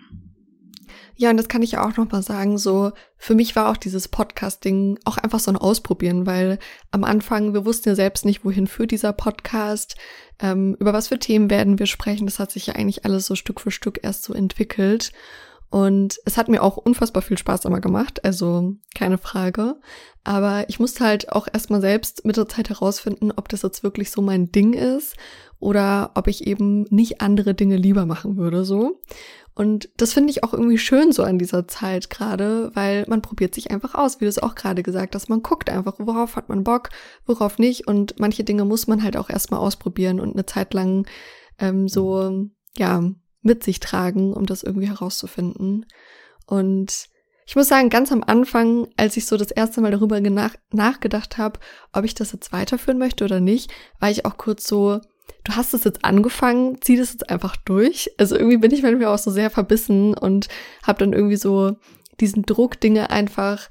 Ja, 1.15 1.31
und 1.31 1.37
das 1.37 1.49
kann 1.49 1.63
ich 1.63 1.79
auch 1.79 1.97
noch 1.97 2.11
mal 2.11 2.21
sagen, 2.21 2.59
so 2.59 2.91
für 3.17 3.33
mich 3.33 3.55
war 3.55 3.69
auch 3.69 3.77
dieses 3.77 4.07
Podcasting 4.07 4.99
auch 5.05 5.17
einfach 5.17 5.39
so 5.39 5.49
ein 5.49 5.57
Ausprobieren, 5.57 6.27
weil 6.27 6.59
am 6.91 7.03
Anfang, 7.03 7.55
wir 7.55 7.65
wussten 7.65 7.89
ja 7.89 7.95
selbst 7.95 8.25
nicht, 8.25 8.45
wohin 8.45 8.67
führt 8.67 8.91
dieser 8.91 9.13
Podcast, 9.13 9.95
ähm, 10.39 10.75
über 10.79 10.93
was 10.93 11.07
für 11.07 11.17
Themen 11.17 11.49
werden 11.49 11.79
wir 11.79 11.87
sprechen. 11.87 12.27
Das 12.27 12.37
hat 12.37 12.51
sich 12.51 12.67
ja 12.67 12.75
eigentlich 12.75 13.05
alles 13.05 13.25
so 13.25 13.33
Stück 13.33 13.59
für 13.59 13.71
Stück 13.71 13.99
erst 14.03 14.23
so 14.23 14.33
entwickelt. 14.35 15.11
Und 15.71 16.19
es 16.25 16.37
hat 16.37 16.49
mir 16.49 16.61
auch 16.61 16.75
unfassbar 16.75 17.23
viel 17.23 17.37
Spaß 17.37 17.63
immer 17.63 17.79
gemacht, 17.79 18.25
also 18.25 18.75
keine 18.93 19.17
Frage. 19.17 19.79
Aber 20.25 20.65
ich 20.67 20.81
musste 20.81 21.05
halt 21.05 21.31
auch 21.31 21.47
erstmal 21.51 21.79
selbst 21.79 22.25
mit 22.25 22.35
der 22.35 22.49
Zeit 22.49 22.69
herausfinden, 22.69 23.31
ob 23.31 23.47
das 23.47 23.61
jetzt 23.61 23.81
wirklich 23.81 24.11
so 24.11 24.21
mein 24.21 24.51
Ding 24.51 24.73
ist 24.73 25.15
oder 25.59 26.11
ob 26.15 26.27
ich 26.27 26.45
eben 26.45 26.83
nicht 26.89 27.21
andere 27.21 27.53
Dinge 27.53 27.77
lieber 27.77 28.05
machen 28.05 28.35
würde, 28.35 28.65
so. 28.65 28.99
Und 29.53 29.89
das 29.95 30.11
finde 30.11 30.31
ich 30.31 30.43
auch 30.43 30.51
irgendwie 30.51 30.77
schön 30.77 31.13
so 31.13 31.23
an 31.23 31.39
dieser 31.39 31.69
Zeit 31.69 32.09
gerade, 32.09 32.71
weil 32.73 33.05
man 33.07 33.21
probiert 33.21 33.55
sich 33.55 33.71
einfach 33.71 33.95
aus, 33.95 34.19
wie 34.19 34.25
du 34.25 34.29
es 34.29 34.43
auch 34.43 34.55
gerade 34.55 34.83
gesagt 34.83 35.15
hast. 35.15 35.29
Man 35.29 35.41
guckt 35.41 35.69
einfach, 35.69 35.95
worauf 35.99 36.35
hat 36.35 36.49
man 36.49 36.65
Bock, 36.65 36.89
worauf 37.25 37.59
nicht. 37.59 37.87
Und 37.87 38.19
manche 38.19 38.43
Dinge 38.43 38.65
muss 38.65 38.87
man 38.87 39.03
halt 39.03 39.15
auch 39.15 39.29
erstmal 39.29 39.61
ausprobieren 39.61 40.19
und 40.19 40.33
eine 40.33 40.45
Zeit 40.45 40.73
lang 40.73 41.07
ähm, 41.59 41.87
so, 41.87 42.49
ja, 42.75 43.03
mit 43.41 43.63
sich 43.63 43.79
tragen, 43.79 44.33
um 44.33 44.45
das 44.45 44.63
irgendwie 44.63 44.87
herauszufinden. 44.87 45.85
Und 46.45 47.09
ich 47.45 47.55
muss 47.55 47.67
sagen, 47.67 47.89
ganz 47.89 48.11
am 48.11 48.23
Anfang, 48.23 48.87
als 48.97 49.17
ich 49.17 49.25
so 49.25 49.35
das 49.37 49.51
erste 49.51 49.81
Mal 49.81 49.91
darüber 49.91 50.19
nach 50.21 50.55
nachgedacht 50.71 51.37
habe, 51.37 51.59
ob 51.91 52.05
ich 52.05 52.15
das 52.15 52.31
jetzt 52.31 52.53
weiterführen 52.53 52.97
möchte 52.97 53.25
oder 53.25 53.39
nicht, 53.39 53.71
war 53.99 54.09
ich 54.09 54.25
auch 54.25 54.37
kurz 54.37 54.67
so, 54.67 54.99
du 55.43 55.55
hast 55.55 55.73
es 55.73 55.83
jetzt 55.83 56.05
angefangen, 56.05 56.77
zieh 56.81 56.97
das 56.97 57.11
jetzt 57.11 57.29
einfach 57.29 57.57
durch. 57.57 58.11
Also 58.17 58.35
irgendwie 58.35 58.57
bin 58.57 58.71
ich 58.71 58.83
manchmal 58.83 59.07
auch 59.07 59.17
so 59.17 59.31
sehr 59.31 59.49
verbissen 59.49 60.13
und 60.13 60.47
habe 60.83 60.99
dann 60.99 61.13
irgendwie 61.13 61.37
so 61.37 61.77
diesen 62.19 62.43
Druck, 62.43 62.79
Dinge 62.79 63.09
einfach 63.09 63.69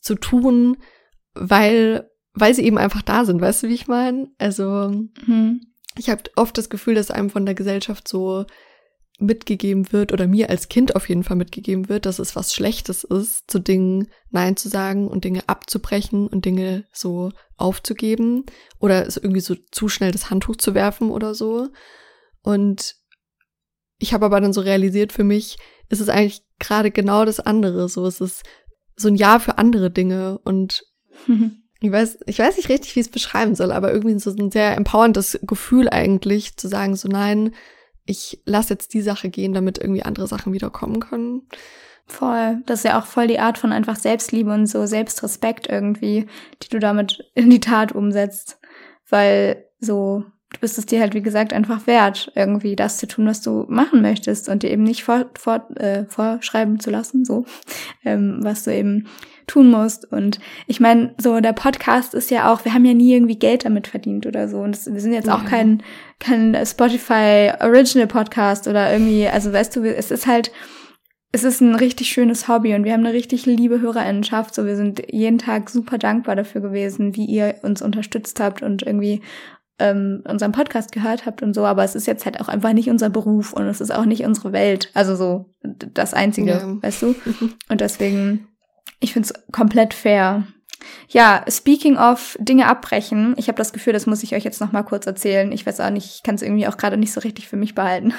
zu 0.00 0.14
tun, 0.14 0.78
weil 1.34 2.10
weil 2.32 2.54
sie 2.54 2.64
eben 2.64 2.78
einfach 2.78 3.02
da 3.02 3.24
sind, 3.24 3.40
weißt 3.40 3.64
du, 3.64 3.68
wie 3.68 3.74
ich 3.74 3.88
meine? 3.88 4.28
Also 4.38 4.90
mhm. 5.26 5.60
ich 5.96 6.10
habe 6.10 6.22
oft 6.36 6.56
das 6.56 6.70
Gefühl, 6.70 6.94
dass 6.94 7.10
einem 7.10 7.30
von 7.30 7.44
der 7.44 7.54
Gesellschaft 7.54 8.06
so 8.06 8.44
mitgegeben 9.20 9.92
wird 9.92 10.12
oder 10.12 10.26
mir 10.26 10.50
als 10.50 10.68
Kind 10.68 10.96
auf 10.96 11.08
jeden 11.08 11.24
Fall 11.24 11.36
mitgegeben 11.36 11.88
wird, 11.88 12.06
dass 12.06 12.18
es 12.18 12.36
was 12.36 12.54
Schlechtes 12.54 13.04
ist, 13.04 13.50
zu 13.50 13.58
Dingen 13.58 14.08
Nein 14.30 14.56
zu 14.56 14.68
sagen 14.68 15.08
und 15.08 15.24
Dinge 15.24 15.42
abzubrechen 15.46 16.26
und 16.26 16.44
Dinge 16.44 16.84
so 16.92 17.30
aufzugeben 17.56 18.44
oder 18.78 19.06
es 19.06 19.16
irgendwie 19.16 19.40
so 19.40 19.54
zu 19.70 19.88
schnell 19.88 20.12
das 20.12 20.30
Handtuch 20.30 20.56
zu 20.56 20.74
werfen 20.74 21.10
oder 21.10 21.34
so. 21.34 21.68
Und 22.42 22.96
ich 23.98 24.14
habe 24.14 24.26
aber 24.26 24.40
dann 24.40 24.52
so 24.52 24.62
realisiert 24.62 25.12
für 25.12 25.24
mich, 25.24 25.58
ist 25.88 26.00
es 26.00 26.08
eigentlich 26.08 26.42
gerade 26.58 26.90
genau 26.90 27.24
das 27.24 27.40
andere. 27.40 27.88
So, 27.88 28.06
es 28.06 28.20
ist 28.20 28.42
so 28.96 29.08
ein 29.08 29.16
Ja 29.16 29.38
für 29.38 29.58
andere 29.58 29.90
Dinge 29.90 30.38
und 30.44 30.84
ich 31.80 31.92
weiß, 31.92 32.20
ich 32.26 32.38
weiß 32.38 32.56
nicht 32.56 32.68
richtig, 32.68 32.94
wie 32.94 33.00
ich 33.00 33.06
es 33.06 33.12
beschreiben 33.12 33.54
soll, 33.54 33.72
aber 33.72 33.92
irgendwie 33.92 34.18
so 34.18 34.30
ein 34.30 34.50
sehr 34.50 34.76
empowerndes 34.76 35.38
Gefühl 35.42 35.88
eigentlich 35.88 36.56
zu 36.56 36.68
sagen, 36.68 36.96
so 36.96 37.08
nein, 37.08 37.54
ich 38.10 38.42
lasse 38.44 38.74
jetzt 38.74 38.92
die 38.92 39.02
Sache 39.02 39.30
gehen, 39.30 39.52
damit 39.52 39.78
irgendwie 39.78 40.02
andere 40.02 40.26
Sachen 40.26 40.52
wiederkommen 40.52 40.98
können. 41.00 41.42
Voll. 42.06 42.60
Das 42.66 42.80
ist 42.80 42.84
ja 42.84 43.00
auch 43.00 43.06
voll 43.06 43.28
die 43.28 43.38
Art 43.38 43.56
von 43.56 43.70
einfach 43.70 43.94
Selbstliebe 43.94 44.52
und 44.52 44.66
so 44.66 44.84
Selbstrespekt 44.84 45.68
irgendwie, 45.68 46.26
die 46.62 46.68
du 46.68 46.80
damit 46.80 47.24
in 47.34 47.48
die 47.50 47.60
Tat 47.60 47.92
umsetzt. 47.92 48.58
Weil 49.08 49.64
so, 49.78 50.24
du 50.52 50.60
bist 50.60 50.76
es 50.76 50.86
dir 50.86 51.00
halt, 51.00 51.14
wie 51.14 51.22
gesagt, 51.22 51.52
einfach 51.52 51.86
wert, 51.86 52.32
irgendwie 52.34 52.74
das 52.74 52.98
zu 52.98 53.06
tun, 53.06 53.26
was 53.26 53.42
du 53.42 53.64
machen 53.68 54.02
möchtest 54.02 54.48
und 54.48 54.64
dir 54.64 54.70
eben 54.70 54.82
nicht 54.82 55.04
vor, 55.04 55.30
vor, 55.38 55.68
äh, 55.76 56.04
vorschreiben 56.06 56.80
zu 56.80 56.90
lassen, 56.90 57.24
so, 57.24 57.46
ähm, 58.04 58.40
was 58.42 58.64
du 58.64 58.74
eben 58.74 59.06
tun 59.50 59.70
musst. 59.70 60.10
Und 60.10 60.38
ich 60.66 60.80
meine, 60.80 61.14
so 61.18 61.40
der 61.40 61.52
Podcast 61.52 62.14
ist 62.14 62.30
ja 62.30 62.52
auch, 62.52 62.64
wir 62.64 62.72
haben 62.72 62.84
ja 62.84 62.94
nie 62.94 63.12
irgendwie 63.12 63.38
Geld 63.38 63.64
damit 63.64 63.88
verdient 63.88 64.26
oder 64.26 64.48
so. 64.48 64.58
Und 64.58 64.76
das, 64.76 64.92
wir 64.92 65.00
sind 65.00 65.12
jetzt 65.12 65.26
ja. 65.26 65.34
auch 65.34 65.44
kein, 65.44 65.82
kein 66.20 66.56
Spotify 66.64 67.52
Original 67.60 68.06
Podcast 68.06 68.68
oder 68.68 68.92
irgendwie, 68.92 69.26
also 69.26 69.52
weißt 69.52 69.76
du, 69.76 69.82
es 69.84 70.10
ist 70.10 70.26
halt, 70.26 70.52
es 71.32 71.44
ist 71.44 71.60
ein 71.60 71.74
richtig 71.74 72.08
schönes 72.08 72.48
Hobby 72.48 72.74
und 72.74 72.84
wir 72.84 72.92
haben 72.92 73.04
eine 73.04 73.14
richtig 73.14 73.46
liebe 73.46 73.80
Hörerinnenschaft. 73.80 74.54
So, 74.54 74.66
wir 74.66 74.76
sind 74.76 75.02
jeden 75.10 75.38
Tag 75.38 75.70
super 75.70 75.98
dankbar 75.98 76.36
dafür 76.36 76.60
gewesen, 76.60 77.14
wie 77.16 77.24
ihr 77.24 77.56
uns 77.62 77.82
unterstützt 77.82 78.40
habt 78.40 78.62
und 78.62 78.82
irgendwie 78.82 79.20
ähm, 79.78 80.22
unseren 80.28 80.52
Podcast 80.52 80.92
gehört 80.92 81.26
habt 81.26 81.42
und 81.42 81.54
so. 81.54 81.64
Aber 81.64 81.84
es 81.84 81.94
ist 81.94 82.06
jetzt 82.06 82.24
halt 82.24 82.40
auch 82.40 82.48
einfach 82.48 82.72
nicht 82.72 82.90
unser 82.90 83.10
Beruf 83.10 83.52
und 83.52 83.66
es 83.66 83.80
ist 83.80 83.92
auch 83.92 84.04
nicht 84.04 84.24
unsere 84.24 84.52
Welt. 84.52 84.90
Also 84.94 85.14
so 85.16 85.54
das 85.62 86.14
Einzige, 86.14 86.50
ja. 86.50 86.82
weißt 86.82 87.02
du? 87.02 87.14
Und 87.68 87.80
deswegen 87.80 88.46
ich 89.00 89.12
finde 89.12 89.28
es 89.28 89.52
komplett 89.52 89.94
fair. 89.94 90.46
Ja, 91.08 91.44
speaking 91.48 91.98
of 91.98 92.36
Dinge 92.40 92.66
abbrechen, 92.66 93.34
ich 93.36 93.48
habe 93.48 93.58
das 93.58 93.72
Gefühl, 93.72 93.92
das 93.92 94.06
muss 94.06 94.22
ich 94.22 94.34
euch 94.34 94.44
jetzt 94.44 94.60
noch 94.60 94.72
mal 94.72 94.82
kurz 94.82 95.06
erzählen. 95.06 95.50
Ich 95.52 95.66
weiß 95.66 95.80
auch 95.80 95.90
nicht, 95.90 96.14
ich 96.14 96.22
kann 96.22 96.36
es 96.36 96.42
irgendwie 96.42 96.66
auch 96.66 96.76
gerade 96.76 96.96
nicht 96.96 97.12
so 97.12 97.20
richtig 97.20 97.48
für 97.48 97.56
mich 97.56 97.74
behalten. 97.74 98.14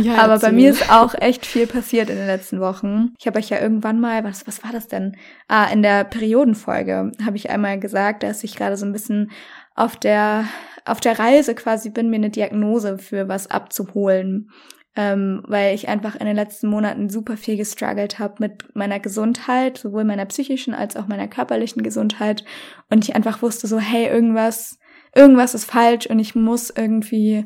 Ja, 0.00 0.16
Aber 0.22 0.38
bei 0.38 0.52
mir 0.52 0.70
ist 0.70 0.90
auch 0.90 1.14
echt 1.14 1.44
viel 1.44 1.66
passiert 1.66 2.10
in 2.10 2.16
den 2.16 2.26
letzten 2.26 2.60
Wochen. 2.60 3.14
Ich 3.18 3.26
habe 3.26 3.38
euch 3.38 3.50
ja 3.50 3.60
irgendwann 3.60 4.00
mal, 4.00 4.24
was, 4.24 4.46
was 4.46 4.62
war 4.62 4.72
das 4.72 4.88
denn? 4.88 5.16
Ah, 5.48 5.66
in 5.66 5.82
der 5.82 6.04
Periodenfolge 6.04 7.12
habe 7.24 7.36
ich 7.36 7.50
einmal 7.50 7.78
gesagt, 7.78 8.22
dass 8.22 8.44
ich 8.44 8.56
gerade 8.56 8.76
so 8.76 8.86
ein 8.86 8.92
bisschen 8.92 9.30
auf 9.74 9.96
der, 9.96 10.46
auf 10.84 11.00
der 11.00 11.18
Reise 11.18 11.54
quasi 11.54 11.90
bin, 11.90 12.10
mir 12.10 12.16
eine 12.16 12.30
Diagnose 12.30 12.98
für 12.98 13.28
was 13.28 13.50
abzuholen 13.50 14.50
ähm, 14.96 15.42
weil 15.46 15.74
ich 15.74 15.88
einfach 15.88 16.14
in 16.14 16.26
den 16.26 16.36
letzten 16.36 16.68
Monaten 16.68 17.10
super 17.10 17.36
viel 17.36 17.56
gestruggelt 17.56 18.18
habe 18.18 18.34
mit 18.38 18.74
meiner 18.76 19.00
Gesundheit, 19.00 19.78
sowohl 19.78 20.04
meiner 20.04 20.24
psychischen 20.26 20.72
als 20.72 20.96
auch 20.96 21.08
meiner 21.08 21.26
körperlichen 21.26 21.82
Gesundheit. 21.82 22.44
Und 22.90 23.04
ich 23.04 23.16
einfach 23.16 23.42
wusste 23.42 23.66
so, 23.66 23.78
hey, 23.78 24.06
irgendwas, 24.06 24.78
irgendwas 25.14 25.54
ist 25.54 25.64
falsch 25.64 26.06
und 26.06 26.20
ich 26.20 26.36
muss 26.36 26.70
irgendwie, 26.70 27.44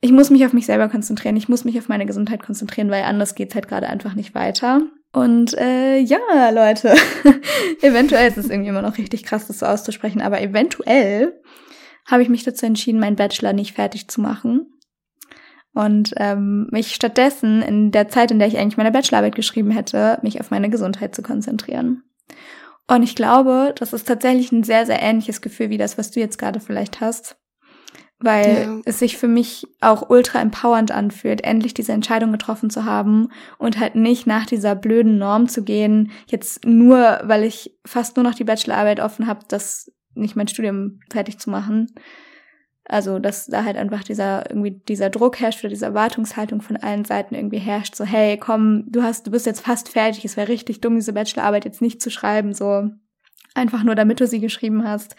ich 0.00 0.10
muss 0.10 0.30
mich 0.30 0.44
auf 0.44 0.52
mich 0.52 0.66
selber 0.66 0.88
konzentrieren, 0.88 1.36
ich 1.36 1.48
muss 1.48 1.64
mich 1.64 1.78
auf 1.78 1.88
meine 1.88 2.06
Gesundheit 2.06 2.42
konzentrieren, 2.42 2.90
weil 2.90 3.04
anders 3.04 3.36
geht's 3.36 3.54
halt 3.54 3.68
gerade 3.68 3.88
einfach 3.88 4.14
nicht 4.14 4.34
weiter. 4.34 4.82
Und 5.12 5.56
äh, 5.58 5.98
ja, 5.98 6.50
Leute, 6.50 6.94
eventuell 7.82 8.28
ist 8.28 8.36
es 8.38 8.50
irgendwie 8.50 8.70
immer 8.70 8.82
noch 8.82 8.98
richtig 8.98 9.24
krass, 9.24 9.46
das 9.46 9.60
so 9.60 9.66
auszusprechen, 9.66 10.20
aber 10.20 10.40
eventuell 10.40 11.40
habe 12.06 12.22
ich 12.22 12.28
mich 12.28 12.42
dazu 12.42 12.66
entschieden, 12.66 12.98
meinen 12.98 13.16
Bachelor 13.16 13.52
nicht 13.52 13.74
fertig 13.74 14.08
zu 14.08 14.20
machen 14.20 14.66
und 15.72 16.14
ähm, 16.16 16.68
mich 16.70 16.94
stattdessen 16.94 17.62
in 17.62 17.90
der 17.92 18.08
Zeit, 18.08 18.30
in 18.30 18.38
der 18.38 18.48
ich 18.48 18.58
eigentlich 18.58 18.76
meine 18.76 18.90
Bachelorarbeit 18.90 19.34
geschrieben 19.34 19.70
hätte, 19.70 20.18
mich 20.22 20.40
auf 20.40 20.50
meine 20.50 20.70
Gesundheit 20.70 21.14
zu 21.14 21.22
konzentrieren. 21.22 22.02
Und 22.88 23.04
ich 23.04 23.14
glaube, 23.14 23.72
das 23.78 23.92
ist 23.92 24.08
tatsächlich 24.08 24.50
ein 24.50 24.64
sehr, 24.64 24.84
sehr 24.84 25.00
ähnliches 25.00 25.40
Gefühl 25.40 25.70
wie 25.70 25.78
das, 25.78 25.96
was 25.96 26.10
du 26.10 26.18
jetzt 26.18 26.38
gerade 26.38 26.58
vielleicht 26.58 27.00
hast. 27.00 27.36
Weil 28.18 28.62
ja. 28.64 28.78
es 28.84 28.98
sich 28.98 29.16
für 29.16 29.28
mich 29.28 29.66
auch 29.80 30.10
ultra 30.10 30.40
empowernd 30.40 30.90
anfühlt, 30.90 31.42
endlich 31.42 31.72
diese 31.72 31.92
Entscheidung 31.92 32.32
getroffen 32.32 32.68
zu 32.68 32.84
haben 32.84 33.28
und 33.58 33.78
halt 33.78 33.94
nicht 33.94 34.26
nach 34.26 34.44
dieser 34.44 34.74
blöden 34.74 35.16
Norm 35.18 35.48
zu 35.48 35.62
gehen, 35.62 36.10
jetzt 36.26 36.66
nur, 36.66 37.20
weil 37.22 37.44
ich 37.44 37.78
fast 37.86 38.16
nur 38.16 38.24
noch 38.24 38.34
die 38.34 38.44
Bachelorarbeit 38.44 39.00
offen 39.00 39.26
habe, 39.26 39.40
das 39.48 39.90
nicht 40.14 40.36
mein 40.36 40.48
Studium 40.48 41.00
fertig 41.10 41.38
zu 41.38 41.48
machen, 41.48 41.94
also, 42.90 43.20
dass 43.20 43.46
da 43.46 43.64
halt 43.64 43.76
einfach 43.76 44.02
dieser, 44.02 44.50
irgendwie 44.50 44.72
dieser 44.72 45.10
Druck 45.10 45.38
herrscht 45.38 45.60
oder 45.60 45.68
diese 45.68 45.86
Erwartungshaltung 45.86 46.60
von 46.60 46.76
allen 46.76 47.04
Seiten 47.04 47.36
irgendwie 47.36 47.58
herrscht, 47.58 47.94
so, 47.94 48.04
hey, 48.04 48.36
komm, 48.36 48.84
du 48.88 49.02
hast, 49.02 49.26
du 49.26 49.30
bist 49.30 49.46
jetzt 49.46 49.60
fast 49.60 49.88
fertig, 49.88 50.24
es 50.24 50.36
wäre 50.36 50.48
richtig 50.48 50.80
dumm, 50.80 50.96
diese 50.96 51.12
Bachelorarbeit 51.12 51.64
jetzt 51.64 51.80
nicht 51.80 52.02
zu 52.02 52.10
schreiben, 52.10 52.52
so, 52.52 52.90
einfach 53.54 53.84
nur 53.84 53.94
damit 53.94 54.20
du 54.20 54.26
sie 54.26 54.40
geschrieben 54.40 54.82
hast. 54.82 55.14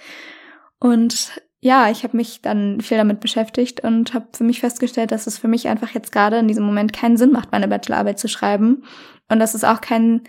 Und 0.80 1.42
ja, 1.62 1.90
ich 1.90 2.04
habe 2.04 2.18
mich 2.18 2.42
dann 2.42 2.82
viel 2.82 2.98
damit 2.98 3.22
beschäftigt 3.22 3.82
und 3.82 4.14
habe 4.14 4.28
für 4.34 4.44
mich 4.44 4.60
festgestellt, 4.60 5.12
dass 5.12 5.28
es 5.28 5.38
für 5.38 5.48
mich 5.48 5.70
einfach 5.70 5.92
jetzt 5.92 6.12
gerade 6.12 6.40
in 6.40 6.48
diesem 6.48 6.66
Moment 6.66 6.92
keinen 6.92 7.18
Sinn 7.18 7.32
macht, 7.32 7.52
meine 7.52 7.68
Bachelorarbeit 7.68 8.20
zu 8.20 8.28
schreiben. 8.28 8.84
Und 9.30 9.40
dass 9.40 9.54
es 9.54 9.64
auch 9.64 9.80
keinen 9.80 10.24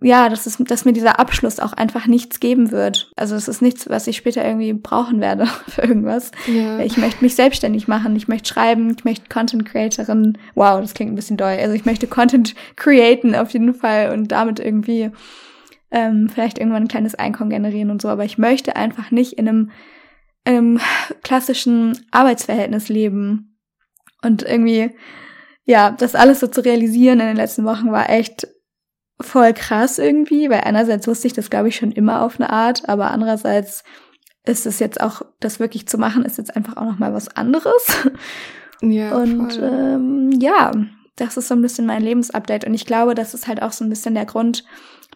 ja, 0.00 0.28
dass, 0.28 0.46
es, 0.46 0.56
dass 0.58 0.84
mir 0.84 0.92
dieser 0.92 1.18
Abschluss 1.18 1.60
auch 1.60 1.72
einfach 1.72 2.06
nichts 2.06 2.40
geben 2.40 2.70
wird. 2.70 3.10
Also 3.16 3.34
es 3.34 3.48
ist 3.48 3.62
nichts, 3.62 3.88
was 3.88 4.06
ich 4.06 4.16
später 4.16 4.44
irgendwie 4.44 4.72
brauchen 4.72 5.20
werde 5.20 5.46
für 5.68 5.82
irgendwas. 5.82 6.30
Ja. 6.46 6.80
Ich 6.80 6.96
möchte 6.96 7.24
mich 7.24 7.34
selbstständig 7.34 7.88
machen, 7.88 8.16
ich 8.16 8.28
möchte 8.28 8.48
schreiben, 8.48 8.94
ich 8.96 9.04
möchte 9.04 9.28
Content 9.28 9.64
Creatorin. 9.64 10.38
Wow, 10.54 10.80
das 10.80 10.94
klingt 10.94 11.12
ein 11.12 11.16
bisschen 11.16 11.36
doll. 11.36 11.56
Also 11.60 11.74
ich 11.74 11.84
möchte 11.84 12.06
Content 12.06 12.54
createn 12.76 13.34
auf 13.34 13.50
jeden 13.50 13.74
Fall 13.74 14.12
und 14.12 14.32
damit 14.32 14.60
irgendwie 14.60 15.10
ähm, 15.90 16.28
vielleicht 16.28 16.58
irgendwann 16.58 16.84
ein 16.84 16.88
kleines 16.88 17.14
Einkommen 17.14 17.50
generieren 17.50 17.90
und 17.90 18.02
so. 18.02 18.08
Aber 18.08 18.24
ich 18.24 18.38
möchte 18.38 18.76
einfach 18.76 19.10
nicht 19.10 19.34
in 19.34 19.48
einem, 19.48 19.70
in 20.44 20.54
einem 20.54 20.80
klassischen 21.22 22.06
Arbeitsverhältnis 22.10 22.88
leben. 22.88 23.58
Und 24.22 24.42
irgendwie, 24.42 24.90
ja, 25.64 25.90
das 25.90 26.14
alles 26.14 26.40
so 26.40 26.46
zu 26.46 26.64
realisieren 26.64 27.20
in 27.20 27.26
den 27.26 27.36
letzten 27.36 27.64
Wochen 27.64 27.92
war 27.92 28.10
echt 28.10 28.48
voll 29.20 29.52
krass 29.52 29.98
irgendwie, 29.98 30.48
weil 30.48 30.60
einerseits 30.60 31.06
wusste 31.06 31.26
ich 31.26 31.32
das, 31.32 31.50
glaube 31.50 31.68
ich, 31.68 31.76
schon 31.76 31.92
immer 31.92 32.22
auf 32.22 32.38
eine 32.38 32.50
Art, 32.50 32.88
aber 32.88 33.10
andererseits 33.10 33.84
ist 34.44 34.66
es 34.66 34.78
jetzt 34.78 35.00
auch, 35.00 35.22
das 35.40 35.60
wirklich 35.60 35.88
zu 35.88 35.98
machen, 35.98 36.24
ist 36.24 36.38
jetzt 36.38 36.56
einfach 36.56 36.76
auch 36.76 36.84
noch 36.84 36.98
mal 36.98 37.14
was 37.14 37.28
anderes. 37.36 38.08
Ja. 38.80 39.16
Und 39.16 39.58
ähm, 39.60 40.30
ja, 40.40 40.70
das 41.16 41.36
ist 41.36 41.48
so 41.48 41.54
ein 41.54 41.62
bisschen 41.62 41.84
mein 41.84 42.00
Lebensupdate 42.00 42.64
und 42.64 42.74
ich 42.74 42.86
glaube, 42.86 43.16
das 43.16 43.34
ist 43.34 43.48
halt 43.48 43.60
auch 43.60 43.72
so 43.72 43.84
ein 43.84 43.90
bisschen 43.90 44.14
der 44.14 44.24
Grund, 44.24 44.64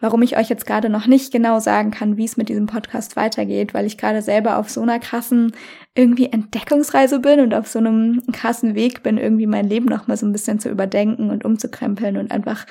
warum 0.01 0.23
ich 0.23 0.37
euch 0.37 0.49
jetzt 0.49 0.67
gerade 0.67 0.89
noch 0.89 1.07
nicht 1.07 1.33
genau 1.33 1.61
sagen 1.61 1.93
kann, 1.93 2.17
wie 2.17 2.25
es 2.25 2.37
mit 2.37 2.49
diesem 2.49 2.67
Podcast 2.67 3.15
weitergeht, 3.15 3.73
weil 3.73 3.87
ich 3.87 3.99
gerade 3.99 4.21
selber 4.21 4.59
auf 4.59 4.69
so 4.69 4.81
einer 4.81 4.99
krassen 4.99 5.53
irgendwie 5.95 6.27
Entdeckungsreise 6.27 7.21
bin 7.21 7.39
und 7.39 7.55
auf 7.55 7.69
so 7.69 7.79
einem 7.79 8.21
krassen 8.33 8.75
Weg 8.75 9.05
bin, 9.05 9.17
irgendwie 9.17 9.47
mein 9.47 9.69
Leben 9.69 9.87
noch 9.87 10.09
mal 10.09 10.17
so 10.17 10.27
ein 10.27 10.33
bisschen 10.33 10.59
zu 10.59 10.69
überdenken 10.69 11.31
und 11.31 11.45
umzukrempeln 11.45 12.17
und 12.17 12.33
einfach 12.33 12.67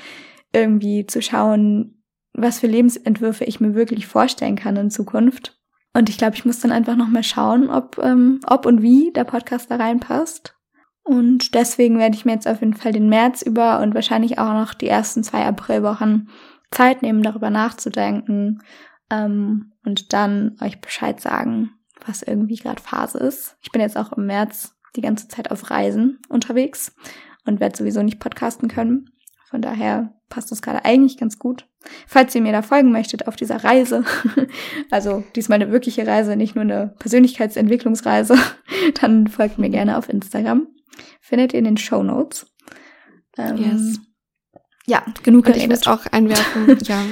irgendwie 0.53 1.05
zu 1.05 1.21
schauen, 1.21 2.03
was 2.33 2.59
für 2.59 2.67
Lebensentwürfe 2.67 3.43
ich 3.45 3.59
mir 3.59 3.75
wirklich 3.75 4.07
vorstellen 4.07 4.55
kann 4.55 4.75
in 4.77 4.89
Zukunft. 4.89 5.59
Und 5.93 6.09
ich 6.09 6.17
glaube, 6.17 6.35
ich 6.35 6.45
muss 6.45 6.59
dann 6.59 6.71
einfach 6.71 6.95
noch 6.95 7.09
mal 7.09 7.23
schauen, 7.23 7.69
ob, 7.69 7.97
ähm, 8.01 8.39
ob 8.47 8.65
und 8.65 8.81
wie 8.81 9.11
der 9.11 9.25
Podcast 9.25 9.69
da 9.69 9.75
reinpasst. 9.75 10.55
Und 11.03 11.55
deswegen 11.55 11.97
werde 11.97 12.15
ich 12.15 12.25
mir 12.25 12.33
jetzt 12.33 12.47
auf 12.47 12.61
jeden 12.61 12.75
Fall 12.75 12.93
den 12.93 13.09
März 13.09 13.41
über 13.41 13.81
und 13.81 13.95
wahrscheinlich 13.95 14.39
auch 14.39 14.53
noch 14.53 14.73
die 14.73 14.87
ersten 14.87 15.23
zwei 15.23 15.45
Aprilwochen 15.45 16.29
Zeit 16.69 17.01
nehmen, 17.01 17.23
darüber 17.23 17.49
nachzudenken 17.49 18.61
ähm, 19.11 19.73
und 19.83 20.13
dann 20.13 20.55
euch 20.61 20.79
Bescheid 20.79 21.19
sagen, 21.19 21.71
was 22.05 22.21
irgendwie 22.21 22.55
gerade 22.55 22.81
Phase 22.81 23.17
ist. 23.19 23.57
Ich 23.61 23.71
bin 23.71 23.81
jetzt 23.81 23.97
auch 23.97 24.13
im 24.13 24.25
März 24.25 24.75
die 24.95 25.01
ganze 25.01 25.27
Zeit 25.27 25.51
auf 25.51 25.69
Reisen 25.69 26.19
unterwegs 26.29 26.95
und 27.45 27.59
werde 27.59 27.77
sowieso 27.77 28.01
nicht 28.03 28.19
podcasten 28.19 28.69
können. 28.69 29.10
Von 29.51 29.61
daher 29.61 30.13
passt 30.29 30.49
das 30.49 30.61
gerade 30.61 30.85
eigentlich 30.85 31.17
ganz 31.17 31.37
gut. 31.37 31.67
Falls 32.07 32.33
ihr 32.33 32.41
mir 32.41 32.53
da 32.53 32.61
folgen 32.61 32.93
möchtet 32.93 33.27
auf 33.27 33.35
dieser 33.35 33.65
Reise, 33.65 34.05
also 34.91 35.25
diesmal 35.35 35.61
eine 35.61 35.73
wirkliche 35.73 36.07
Reise, 36.07 36.37
nicht 36.37 36.55
nur 36.55 36.63
eine 36.63 36.95
Persönlichkeitsentwicklungsreise, 36.99 38.37
dann 39.01 39.27
folgt 39.27 39.57
mir 39.57 39.69
gerne 39.69 39.97
auf 39.97 40.07
Instagram. 40.07 40.67
Findet 41.19 41.51
ihr 41.51 41.59
in 41.59 41.65
den 41.65 41.77
Show 41.77 42.01
Notes. 42.01 42.47
Ähm, 43.37 43.57
yes. 43.57 43.99
Ja, 44.87 45.03
genug 45.21 45.47
Und 45.47 45.57
ich 45.57 45.67
möchte 45.67 45.91
auch 45.91 46.05
einwerfen, 46.11 46.77
ja, 46.83 47.03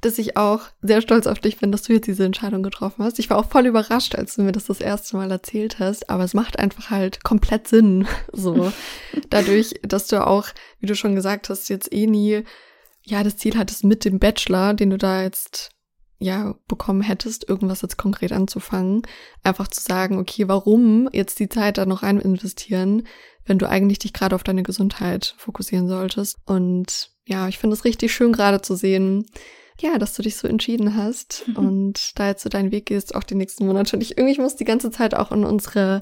dass 0.00 0.18
ich 0.18 0.36
auch 0.36 0.62
sehr 0.82 1.00
stolz 1.00 1.26
auf 1.26 1.38
dich 1.38 1.58
bin, 1.58 1.72
dass 1.72 1.82
du 1.82 1.92
jetzt 1.92 2.06
diese 2.06 2.24
Entscheidung 2.24 2.62
getroffen 2.62 3.04
hast. 3.04 3.18
Ich 3.18 3.30
war 3.30 3.38
auch 3.38 3.48
voll 3.50 3.66
überrascht, 3.66 4.14
als 4.14 4.36
du 4.36 4.42
mir 4.42 4.52
das 4.52 4.66
das 4.66 4.80
erste 4.80 5.16
Mal 5.16 5.30
erzählt 5.30 5.78
hast, 5.78 6.10
aber 6.10 6.24
es 6.24 6.34
macht 6.34 6.58
einfach 6.58 6.90
halt 6.90 7.24
komplett 7.24 7.68
Sinn, 7.68 8.06
so. 8.32 8.72
Dadurch, 9.30 9.74
dass 9.82 10.06
du 10.06 10.26
auch, 10.26 10.48
wie 10.80 10.86
du 10.86 10.94
schon 10.94 11.14
gesagt 11.14 11.48
hast, 11.48 11.68
jetzt 11.68 11.92
eh 11.92 12.06
nie, 12.06 12.44
ja, 13.02 13.22
das 13.22 13.36
Ziel 13.36 13.56
hattest 13.56 13.84
mit 13.84 14.04
dem 14.04 14.18
Bachelor, 14.18 14.74
den 14.74 14.90
du 14.90 14.98
da 14.98 15.22
jetzt 15.22 15.70
ja, 16.18 16.54
bekommen 16.68 17.02
hättest, 17.02 17.48
irgendwas 17.48 17.82
jetzt 17.82 17.98
konkret 17.98 18.32
anzufangen, 18.32 19.02
einfach 19.42 19.68
zu 19.68 19.80
sagen, 19.80 20.18
okay, 20.18 20.48
warum 20.48 21.08
jetzt 21.12 21.38
die 21.38 21.48
Zeit 21.48 21.76
da 21.76 21.86
noch 21.86 22.02
rein 22.02 22.18
investieren, 22.18 23.06
wenn 23.44 23.58
du 23.58 23.68
eigentlich 23.68 23.98
dich 23.98 24.12
gerade 24.12 24.34
auf 24.34 24.42
deine 24.42 24.62
Gesundheit 24.62 25.34
fokussieren 25.36 25.88
solltest. 25.88 26.38
Und 26.46 27.10
ja, 27.26 27.48
ich 27.48 27.58
finde 27.58 27.74
es 27.74 27.84
richtig 27.84 28.14
schön 28.14 28.32
gerade 28.32 28.62
zu 28.62 28.74
sehen, 28.74 29.26
ja, 29.80 29.98
dass 29.98 30.14
du 30.14 30.22
dich 30.22 30.36
so 30.36 30.46
entschieden 30.46 30.96
hast 30.96 31.44
mhm. 31.48 31.56
und 31.56 32.18
da 32.18 32.28
jetzt 32.28 32.42
so 32.42 32.48
deinen 32.48 32.70
Weg 32.70 32.86
gehst, 32.86 33.14
auch 33.14 33.24
die 33.24 33.34
nächsten 33.34 33.66
Monate. 33.66 33.96
Und 33.96 34.02
ich 34.02 34.16
irgendwie 34.16 34.40
muss 34.40 34.56
die 34.56 34.64
ganze 34.64 34.90
Zeit 34.90 35.14
auch 35.14 35.30
an 35.30 35.44
unsere 35.44 36.00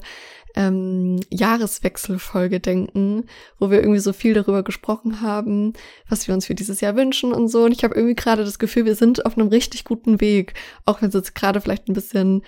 ähm, 0.55 1.19
Jahreswechselfolge 1.29 2.59
denken, 2.59 3.25
wo 3.57 3.71
wir 3.71 3.79
irgendwie 3.79 3.99
so 3.99 4.13
viel 4.13 4.33
darüber 4.33 4.63
gesprochen 4.63 5.21
haben, 5.21 5.73
was 6.07 6.27
wir 6.27 6.35
uns 6.35 6.45
für 6.45 6.55
dieses 6.55 6.81
Jahr 6.81 6.95
wünschen 6.95 7.33
und 7.33 7.47
so. 7.47 7.63
Und 7.63 7.71
ich 7.71 7.83
habe 7.83 7.95
irgendwie 7.95 8.15
gerade 8.15 8.45
das 8.45 8.59
Gefühl, 8.59 8.85
wir 8.85 8.95
sind 8.95 9.25
auf 9.25 9.37
einem 9.37 9.47
richtig 9.47 9.83
guten 9.83 10.21
Weg, 10.21 10.53
auch 10.85 11.01
wenn 11.01 11.09
es 11.09 11.15
jetzt 11.15 11.35
gerade 11.35 11.59
vielleicht 11.59 11.87
ein 11.87 11.93
bisschen 11.93 12.43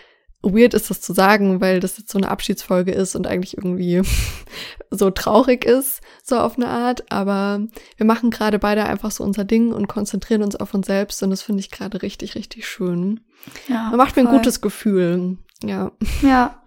weird 0.54 0.74
ist, 0.74 0.90
das 0.90 1.02
zu 1.02 1.14
sagen, 1.14 1.62
weil 1.62 1.80
das 1.80 1.98
jetzt 1.98 2.12
so 2.12 2.18
eine 2.18 2.30
Abschiedsfolge 2.30 2.92
ist 2.92 3.16
und 3.16 3.28
eigentlich 3.28 3.58
irgendwie 3.58 4.02
so 4.92 5.10
traurig 5.10 5.66
ist, 5.66 6.02
so 6.24 6.38
auf 6.38 6.58
eine 6.58 6.68
Art. 6.68 7.12
Aber 7.12 7.62
wir 7.98 8.06
machen 8.06 8.32
gerade 8.32 8.60
beide 8.60 8.86
einfach 8.86 9.12
so 9.12 9.24
unser 9.24 9.44
Ding 9.44 9.74
und 9.74 9.88
konzentrieren 9.88 10.44
uns 10.44 10.56
auf 10.56 10.74
uns 10.74 10.88
selbst 10.88 11.22
und 11.24 11.30
das 11.30 11.42
finde 11.42 11.62
ich 11.62 11.72
gerade 11.72 12.02
richtig, 12.02 12.36
richtig 12.36 12.68
schön. 12.68 13.22
Ja, 13.68 13.90
das 13.90 13.98
macht 13.98 14.16
mir 14.16 14.24
ein 14.24 14.36
gutes 14.36 14.62
Gefühl. 14.62 15.38
Ja. 15.64 15.92
Ja. 16.22 16.62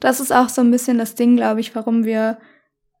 Das 0.00 0.20
ist 0.20 0.32
auch 0.32 0.48
so 0.48 0.60
ein 0.60 0.70
bisschen 0.70 0.98
das 0.98 1.14
Ding, 1.14 1.36
glaube 1.36 1.60
ich, 1.60 1.74
warum 1.74 2.04
wir 2.04 2.38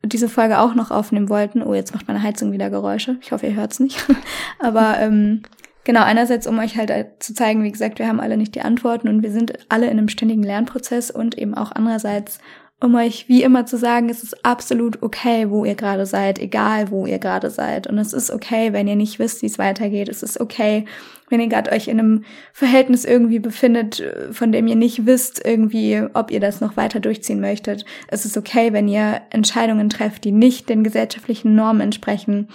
diese 0.06 0.28
Folge 0.28 0.58
auch 0.58 0.74
noch 0.74 0.90
aufnehmen 0.90 1.28
wollten. 1.28 1.62
Oh, 1.62 1.74
jetzt 1.74 1.94
macht 1.94 2.08
meine 2.08 2.22
Heizung 2.22 2.52
wieder 2.52 2.70
Geräusche. 2.70 3.16
Ich 3.20 3.32
hoffe, 3.32 3.46
ihr 3.46 3.54
hört's 3.54 3.80
nicht. 3.80 4.04
Aber 4.58 4.98
ähm, 4.98 5.42
Genau, 5.84 6.02
einerseits, 6.02 6.46
um 6.46 6.58
euch 6.58 6.76
halt 6.76 6.92
zu 7.18 7.34
zeigen, 7.34 7.62
wie 7.62 7.72
gesagt, 7.72 7.98
wir 7.98 8.08
haben 8.08 8.20
alle 8.20 8.38
nicht 8.38 8.54
die 8.54 8.62
Antworten 8.62 9.08
und 9.08 9.22
wir 9.22 9.30
sind 9.30 9.52
alle 9.68 9.86
in 9.86 9.98
einem 9.98 10.08
ständigen 10.08 10.42
Lernprozess 10.42 11.10
und 11.10 11.36
eben 11.36 11.54
auch 11.54 11.72
andererseits, 11.72 12.38
um 12.80 12.94
euch 12.94 13.28
wie 13.28 13.42
immer 13.42 13.66
zu 13.66 13.76
sagen, 13.76 14.08
es 14.08 14.22
ist 14.22 14.44
absolut 14.44 15.02
okay, 15.02 15.48
wo 15.50 15.64
ihr 15.64 15.74
gerade 15.74 16.06
seid, 16.06 16.38
egal 16.38 16.90
wo 16.90 17.06
ihr 17.06 17.18
gerade 17.18 17.50
seid. 17.50 17.86
Und 17.86 17.98
es 17.98 18.12
ist 18.12 18.30
okay, 18.30 18.72
wenn 18.72 18.88
ihr 18.88 18.96
nicht 18.96 19.18
wisst, 19.18 19.42
wie 19.42 19.46
es 19.46 19.58
weitergeht. 19.58 20.08
Es 20.08 20.22
ist 20.22 20.40
okay, 20.40 20.86
wenn 21.30 21.40
ihr 21.40 21.48
gerade 21.48 21.72
euch 21.72 21.88
in 21.88 21.98
einem 21.98 22.24
Verhältnis 22.52 23.04
irgendwie 23.04 23.38
befindet, 23.38 24.02
von 24.32 24.52
dem 24.52 24.66
ihr 24.66 24.76
nicht 24.76 25.06
wisst 25.06 25.44
irgendwie, 25.44 26.02
ob 26.14 26.30
ihr 26.30 26.40
das 26.40 26.60
noch 26.60 26.76
weiter 26.76 27.00
durchziehen 27.00 27.40
möchtet. 27.40 27.84
Es 28.08 28.24
ist 28.24 28.36
okay, 28.36 28.72
wenn 28.72 28.88
ihr 28.88 29.22
Entscheidungen 29.30 29.88
trefft, 29.88 30.24
die 30.24 30.32
nicht 30.32 30.68
den 30.68 30.84
gesellschaftlichen 30.84 31.54
Normen 31.54 31.80
entsprechen. 31.80 32.48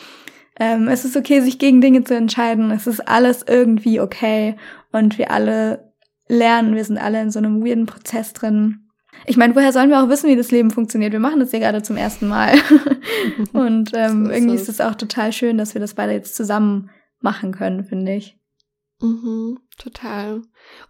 Ähm, 0.60 0.88
es 0.88 1.06
ist 1.06 1.16
okay, 1.16 1.42
sich 1.42 1.58
gegen 1.58 1.82
Dinge 1.82 2.04
zu 2.04 2.16
entscheiden. 2.16 2.72
Es 2.72 2.86
ist 2.86 3.08
alles 3.08 3.46
irgendwie 3.48 4.00
okay. 4.00 4.56
Und 4.92 5.18
wir 5.18 5.32
alle 5.32 5.94
lernen, 6.28 6.76
wir 6.76 6.84
sind 6.84 6.98
alle 6.98 7.22
in 7.22 7.32
so 7.32 7.40
einem 7.40 7.66
weirden 7.66 7.86
Prozess 7.86 8.34
drin. 8.34 8.90
Ich 9.26 9.38
meine, 9.38 9.56
woher 9.56 9.74
sollen 9.74 9.90
wir 9.90 10.02
auch 10.02 10.10
wissen, 10.10 10.30
wie 10.30 10.36
das 10.36 10.52
Leben 10.52 10.72
funktioniert? 10.72 11.12
Wir 11.12 11.20
machen 11.20 11.40
das 11.40 11.52
ja 11.52 11.60
gerade 11.60 11.82
zum 11.82 11.98
ersten 11.98 12.28
Mal. 12.28 12.54
und 13.54 13.92
ähm, 13.94 14.26
so 14.26 14.32
ist 14.32 14.38
irgendwie 14.38 14.56
ist 14.56 14.70
es 14.70 14.82
auch 14.82 14.96
total 14.96 15.32
schön, 15.34 15.58
dass 15.58 15.74
wir 15.74 15.82
das 15.82 15.94
beide 15.94 16.14
jetzt 16.14 16.36
zusammen 16.36 16.90
machen 17.22 17.52
können, 17.52 17.84
finde 17.84 18.14
ich. 18.14 18.38
Mhm, 19.02 19.60
total. 19.78 20.42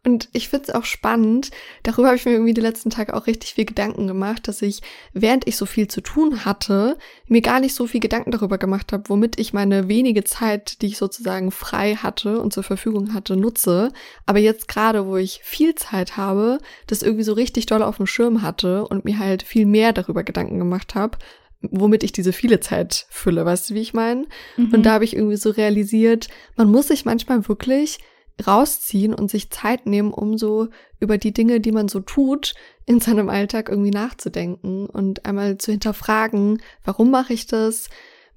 Und 0.03 0.29
ich 0.33 0.49
finde 0.49 0.69
es 0.69 0.73
auch 0.73 0.85
spannend, 0.85 1.51
darüber 1.83 2.07
habe 2.07 2.17
ich 2.17 2.25
mir 2.25 2.31
irgendwie 2.31 2.55
die 2.55 2.61
letzten 2.61 2.89
Tage 2.89 3.13
auch 3.13 3.27
richtig 3.27 3.53
viel 3.53 3.65
Gedanken 3.65 4.07
gemacht, 4.07 4.47
dass 4.47 4.63
ich, 4.63 4.81
während 5.13 5.47
ich 5.47 5.55
so 5.57 5.67
viel 5.67 5.87
zu 5.87 6.01
tun 6.01 6.43
hatte, 6.43 6.97
mir 7.27 7.41
gar 7.41 7.59
nicht 7.59 7.75
so 7.75 7.85
viel 7.85 7.99
Gedanken 7.99 8.31
darüber 8.31 8.57
gemacht 8.57 8.93
habe, 8.93 9.03
womit 9.09 9.39
ich 9.39 9.53
meine 9.53 9.87
wenige 9.89 10.23
Zeit, 10.23 10.81
die 10.81 10.87
ich 10.87 10.97
sozusagen 10.97 11.51
frei 11.51 11.97
hatte 11.97 12.41
und 12.41 12.51
zur 12.51 12.63
Verfügung 12.63 13.13
hatte, 13.13 13.35
nutze. 13.37 13.91
Aber 14.25 14.39
jetzt 14.39 14.67
gerade, 14.67 15.05
wo 15.05 15.15
ich 15.17 15.41
viel 15.43 15.75
Zeit 15.75 16.17
habe, 16.17 16.57
das 16.87 17.03
irgendwie 17.03 17.23
so 17.23 17.33
richtig 17.33 17.67
doll 17.67 17.83
auf 17.83 17.97
dem 17.97 18.07
Schirm 18.07 18.41
hatte 18.41 18.87
und 18.87 19.05
mir 19.05 19.19
halt 19.19 19.43
viel 19.43 19.67
mehr 19.67 19.93
darüber 19.93 20.23
Gedanken 20.23 20.57
gemacht 20.57 20.95
habe, 20.95 21.19
womit 21.61 22.03
ich 22.03 22.11
diese 22.11 22.33
viele 22.33 22.59
Zeit 22.59 23.05
fülle, 23.09 23.45
weißt 23.45 23.69
du, 23.69 23.73
wie 23.73 23.81
ich 23.81 23.93
meine? 23.93 24.25
Mhm. 24.57 24.73
Und 24.73 24.83
da 24.83 24.93
habe 24.93 25.03
ich 25.03 25.15
irgendwie 25.15 25.37
so 25.37 25.49
realisiert, 25.49 26.27
man 26.55 26.71
muss 26.71 26.87
sich 26.87 27.05
manchmal 27.05 27.47
wirklich 27.47 27.99
rausziehen 28.45 29.13
und 29.13 29.29
sich 29.29 29.49
Zeit 29.49 29.85
nehmen, 29.85 30.13
um 30.13 30.37
so 30.37 30.69
über 30.99 31.17
die 31.17 31.33
Dinge, 31.33 31.59
die 31.59 31.71
man 31.71 31.89
so 31.89 31.99
tut, 31.99 32.53
in 32.85 32.99
seinem 32.99 33.29
Alltag 33.29 33.69
irgendwie 33.69 33.91
nachzudenken 33.91 34.85
und 34.85 35.25
einmal 35.25 35.57
zu 35.57 35.71
hinterfragen, 35.71 36.61
warum 36.83 37.11
mache 37.11 37.33
ich 37.33 37.47
das? 37.47 37.89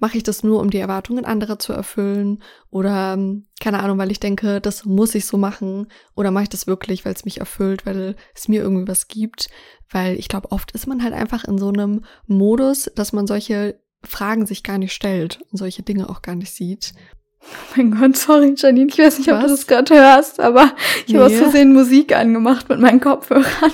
Mache 0.02 0.16
ich 0.16 0.24
das 0.24 0.42
nur, 0.42 0.58
um 0.58 0.68
die 0.68 0.78
Erwartungen 0.78 1.24
anderer 1.24 1.60
zu 1.60 1.72
erfüllen? 1.72 2.42
Oder, 2.70 3.12
ähm, 3.12 3.46
keine 3.60 3.78
Ahnung, 3.78 3.98
weil 3.98 4.10
ich 4.10 4.18
denke, 4.18 4.60
das 4.60 4.84
muss 4.84 5.14
ich 5.14 5.26
so 5.26 5.36
machen? 5.36 5.86
Oder 6.16 6.32
mache 6.32 6.42
ich 6.42 6.48
das 6.48 6.66
wirklich, 6.66 7.04
weil 7.04 7.14
es 7.14 7.24
mich 7.24 7.38
erfüllt, 7.38 7.86
weil 7.86 8.16
es 8.34 8.48
mir 8.48 8.62
irgendwie 8.62 8.88
was 8.88 9.06
gibt? 9.06 9.48
Weil 9.88 10.18
ich 10.18 10.26
glaube, 10.26 10.50
oft 10.50 10.72
ist 10.72 10.88
man 10.88 11.04
halt 11.04 11.14
einfach 11.14 11.44
in 11.44 11.56
so 11.56 11.68
einem 11.68 12.04
Modus, 12.26 12.90
dass 12.96 13.12
man 13.12 13.28
solche 13.28 13.80
Fragen 14.02 14.44
sich 14.44 14.64
gar 14.64 14.76
nicht 14.76 14.92
stellt 14.92 15.38
und 15.52 15.58
solche 15.58 15.84
Dinge 15.84 16.10
auch 16.10 16.20
gar 16.20 16.34
nicht 16.34 16.50
sieht. 16.50 16.94
Oh 17.40 17.76
mein 17.76 17.92
Gott, 17.92 18.16
sorry, 18.16 18.54
Janine, 18.56 18.90
ich 18.90 18.98
weiß 18.98 19.18
nicht, 19.18 19.28
was? 19.28 19.36
ob 19.36 19.42
du 19.42 19.48
das 19.50 19.66
gerade 19.68 19.94
hörst, 19.94 20.40
aber 20.40 20.72
ich 21.06 21.12
nee. 21.12 21.20
habe 21.20 21.32
aus 21.32 21.38
Versehen 21.40 21.72
Musik 21.72 22.12
angemacht 22.12 22.68
mit 22.68 22.80
meinen 22.80 23.00
Kopfhörern. 23.00 23.72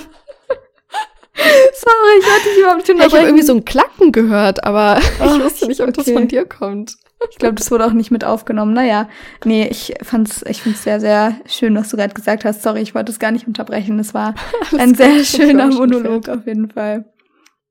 Sorry, 1.73 2.19
ich 2.19 2.25
hatte 2.25 2.49
dich 2.49 2.57
überhaupt 2.59 2.77
nicht 2.79 2.89
unterbrechen. 2.89 3.07
Ich 3.07 3.13
habe 3.13 3.27
irgendwie 3.27 3.45
so 3.45 3.53
ein 3.53 3.65
Klacken 3.65 4.11
gehört, 4.11 4.63
aber 4.63 4.99
oh, 5.21 5.25
ich 5.37 5.43
wusste 5.43 5.67
nicht, 5.67 5.81
ob 5.81 5.89
okay. 5.89 6.03
das 6.03 6.11
von 6.11 6.27
dir 6.27 6.45
kommt. 6.45 6.95
Ich 7.31 7.37
glaube, 7.37 7.55
das 7.55 7.69
wurde 7.69 7.85
auch 7.85 7.91
nicht 7.91 8.11
mit 8.11 8.23
aufgenommen. 8.23 8.73
Naja, 8.73 9.09
nee, 9.43 9.67
ich 9.67 9.93
fand's, 10.01 10.43
ich 10.47 10.61
find's 10.61 10.83
sehr, 10.83 11.01
sehr 11.01 11.35
schön, 11.45 11.75
was 11.75 11.89
du 11.89 11.97
gerade 11.97 12.13
gesagt 12.13 12.45
hast. 12.45 12.63
Sorry, 12.63 12.81
ich 12.81 12.95
wollte 12.95 13.11
es 13.11 13.19
gar 13.19 13.31
nicht 13.31 13.45
unterbrechen. 13.45 13.99
Es 13.99 14.13
war 14.13 14.35
ein 14.77 14.95
sehr 14.95 15.23
schöner 15.25 15.67
Monolog 15.67 16.29
auf 16.29 16.47
jeden 16.47 16.71
Fall. 16.71 17.05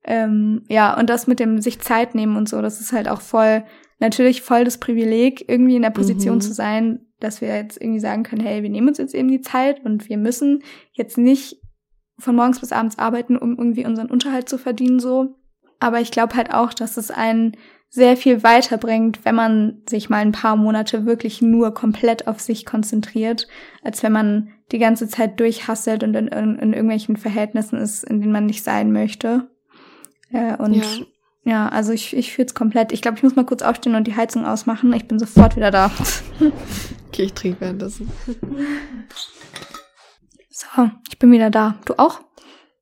Ähm, 0.03 0.63
ja, 0.69 0.97
und 0.97 1.09
das 1.09 1.27
mit 1.27 1.39
dem 1.39 1.61
sich 1.61 1.79
Zeit 1.79 2.15
nehmen 2.15 2.35
und 2.37 2.47
so, 2.47 2.61
das 2.61 2.79
ist 2.79 2.93
halt 2.93 3.09
auch 3.09 3.21
voll, 3.21 3.63
natürlich 3.99 4.41
voll 4.43 4.63
das 4.65 4.77
Privileg, 4.77 5.45
irgendwie 5.49 5.75
in 5.75 5.81
der 5.81 5.89
Position 5.89 6.35
mhm. 6.35 6.41
zu 6.41 6.53
sein, 6.53 7.05
dass 7.19 7.41
wir 7.41 7.49
jetzt 7.49 7.81
irgendwie 7.81 7.99
sagen 7.99 8.23
können, 8.23 8.41
hey, 8.41 8.63
wir 8.63 8.69
nehmen 8.69 8.87
uns 8.87 8.97
jetzt 8.97 9.13
eben 9.13 9.27
die 9.29 9.41
Zeit 9.41 9.83
und 9.83 10.07
wir 10.07 10.17
müssen 10.17 10.63
jetzt 10.93 11.17
nicht 11.17 11.57
von 12.19 12.35
morgens 12.35 12.59
bis 12.59 12.71
abends 12.71 12.97
arbeiten, 12.99 13.37
um 13.37 13.57
irgendwie 13.57 13.85
unseren 13.85 14.09
Unterhalt 14.09 14.49
zu 14.49 14.57
verdienen, 14.57 14.99
so. 14.99 15.35
Aber 15.79 16.01
ich 16.01 16.11
glaube 16.11 16.35
halt 16.35 16.53
auch, 16.53 16.73
dass 16.73 16.97
es 16.97 17.09
einen 17.09 17.55
sehr 17.89 18.15
viel 18.15 18.43
weiterbringt, 18.43 19.25
wenn 19.25 19.35
man 19.35 19.81
sich 19.89 20.09
mal 20.09 20.17
ein 20.17 20.31
paar 20.31 20.55
Monate 20.55 21.05
wirklich 21.05 21.41
nur 21.41 21.73
komplett 21.73 22.27
auf 22.27 22.39
sich 22.39 22.65
konzentriert, 22.65 23.47
als 23.83 24.03
wenn 24.03 24.11
man 24.11 24.49
die 24.71 24.77
ganze 24.77 25.07
Zeit 25.07 25.39
durchhasselt 25.39 26.03
und 26.03 26.15
in, 26.15 26.27
in, 26.27 26.59
in 26.59 26.73
irgendwelchen 26.73 27.17
Verhältnissen 27.17 27.79
ist, 27.79 28.03
in 28.03 28.21
denen 28.21 28.31
man 28.31 28.45
nicht 28.45 28.63
sein 28.63 28.91
möchte. 28.91 29.49
Äh, 30.31 30.55
und 30.57 30.75
ja. 30.75 30.83
ja, 31.45 31.69
also 31.69 31.91
ich, 31.91 32.15
ich 32.15 32.31
fühle 32.31 32.45
es 32.45 32.53
komplett. 32.53 32.91
Ich 32.91 33.01
glaube, 33.01 33.17
ich 33.17 33.23
muss 33.23 33.35
mal 33.35 33.45
kurz 33.45 33.63
aufstehen 33.63 33.95
und 33.95 34.05
die 34.05 34.15
Heizung 34.15 34.45
ausmachen. 34.45 34.93
Ich 34.93 35.07
bin 35.07 35.17
sofort 35.17 35.55
wieder 35.55 35.71
da. 35.71 35.89
okay, 37.07 37.23
ich 37.23 37.33
trinke 37.33 37.61
währenddessen. 37.61 38.11
So, 40.59 40.91
ich 41.09 41.17
bin 41.17 41.31
wieder 41.31 41.49
da. 41.49 41.75
Du 41.85 41.93
auch? 41.97 42.19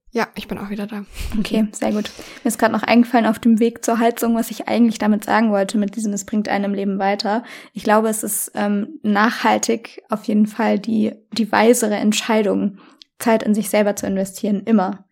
Ja, 0.10 0.28
ich 0.34 0.48
bin 0.48 0.58
auch 0.58 0.72
wieder 0.72 0.88
da. 0.88 1.06
Okay, 1.38 1.68
sehr 1.74 1.92
gut. 1.92 2.10
Mir 2.44 2.48
ist 2.48 2.58
gerade 2.58 2.74
noch 2.74 2.82
eingefallen 2.82 3.28
auf 3.28 3.38
dem 3.38 3.60
Weg 3.60 3.86
zur 3.86 4.00
Heizung, 4.00 4.34
was 4.36 4.50
ich 4.50 4.68
eigentlich 4.68 4.98
damit 4.98 5.24
sagen 5.24 5.52
wollte, 5.52 5.78
mit 5.78 5.96
diesem, 5.96 6.12
es 6.12 6.26
bringt 6.26 6.50
einem 6.50 6.72
im 6.72 6.74
Leben 6.74 6.98
weiter. 6.98 7.44
Ich 7.74 7.84
glaube, 7.84 8.10
es 8.10 8.24
ist 8.24 8.52
ähm, 8.56 9.00
nachhaltig 9.04 10.02
auf 10.10 10.24
jeden 10.24 10.48
Fall 10.48 10.80
die, 10.80 11.14
die 11.34 11.52
weisere 11.52 11.96
Entscheidung, 11.96 12.80
Zeit 13.20 13.44
in 13.44 13.54
sich 13.54 13.70
selber 13.70 13.96
zu 13.96 14.08
investieren, 14.08 14.64
immer. 14.66 15.06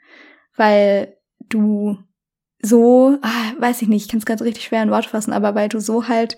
Weil 0.55 1.17
du 1.49 1.99
so, 2.63 3.19
ah, 3.21 3.51
weiß 3.59 3.83
ich 3.83 3.87
nicht, 3.89 4.05
ich 4.05 4.09
kann 4.09 4.19
es 4.19 4.25
ganz 4.25 4.41
richtig 4.41 4.63
schwer 4.63 4.81
in 4.81 4.89
Wort 4.89 5.05
fassen, 5.05 5.33
aber 5.33 5.53
weil 5.53 5.69
du 5.69 5.79
so 5.79 6.07
halt 6.07 6.35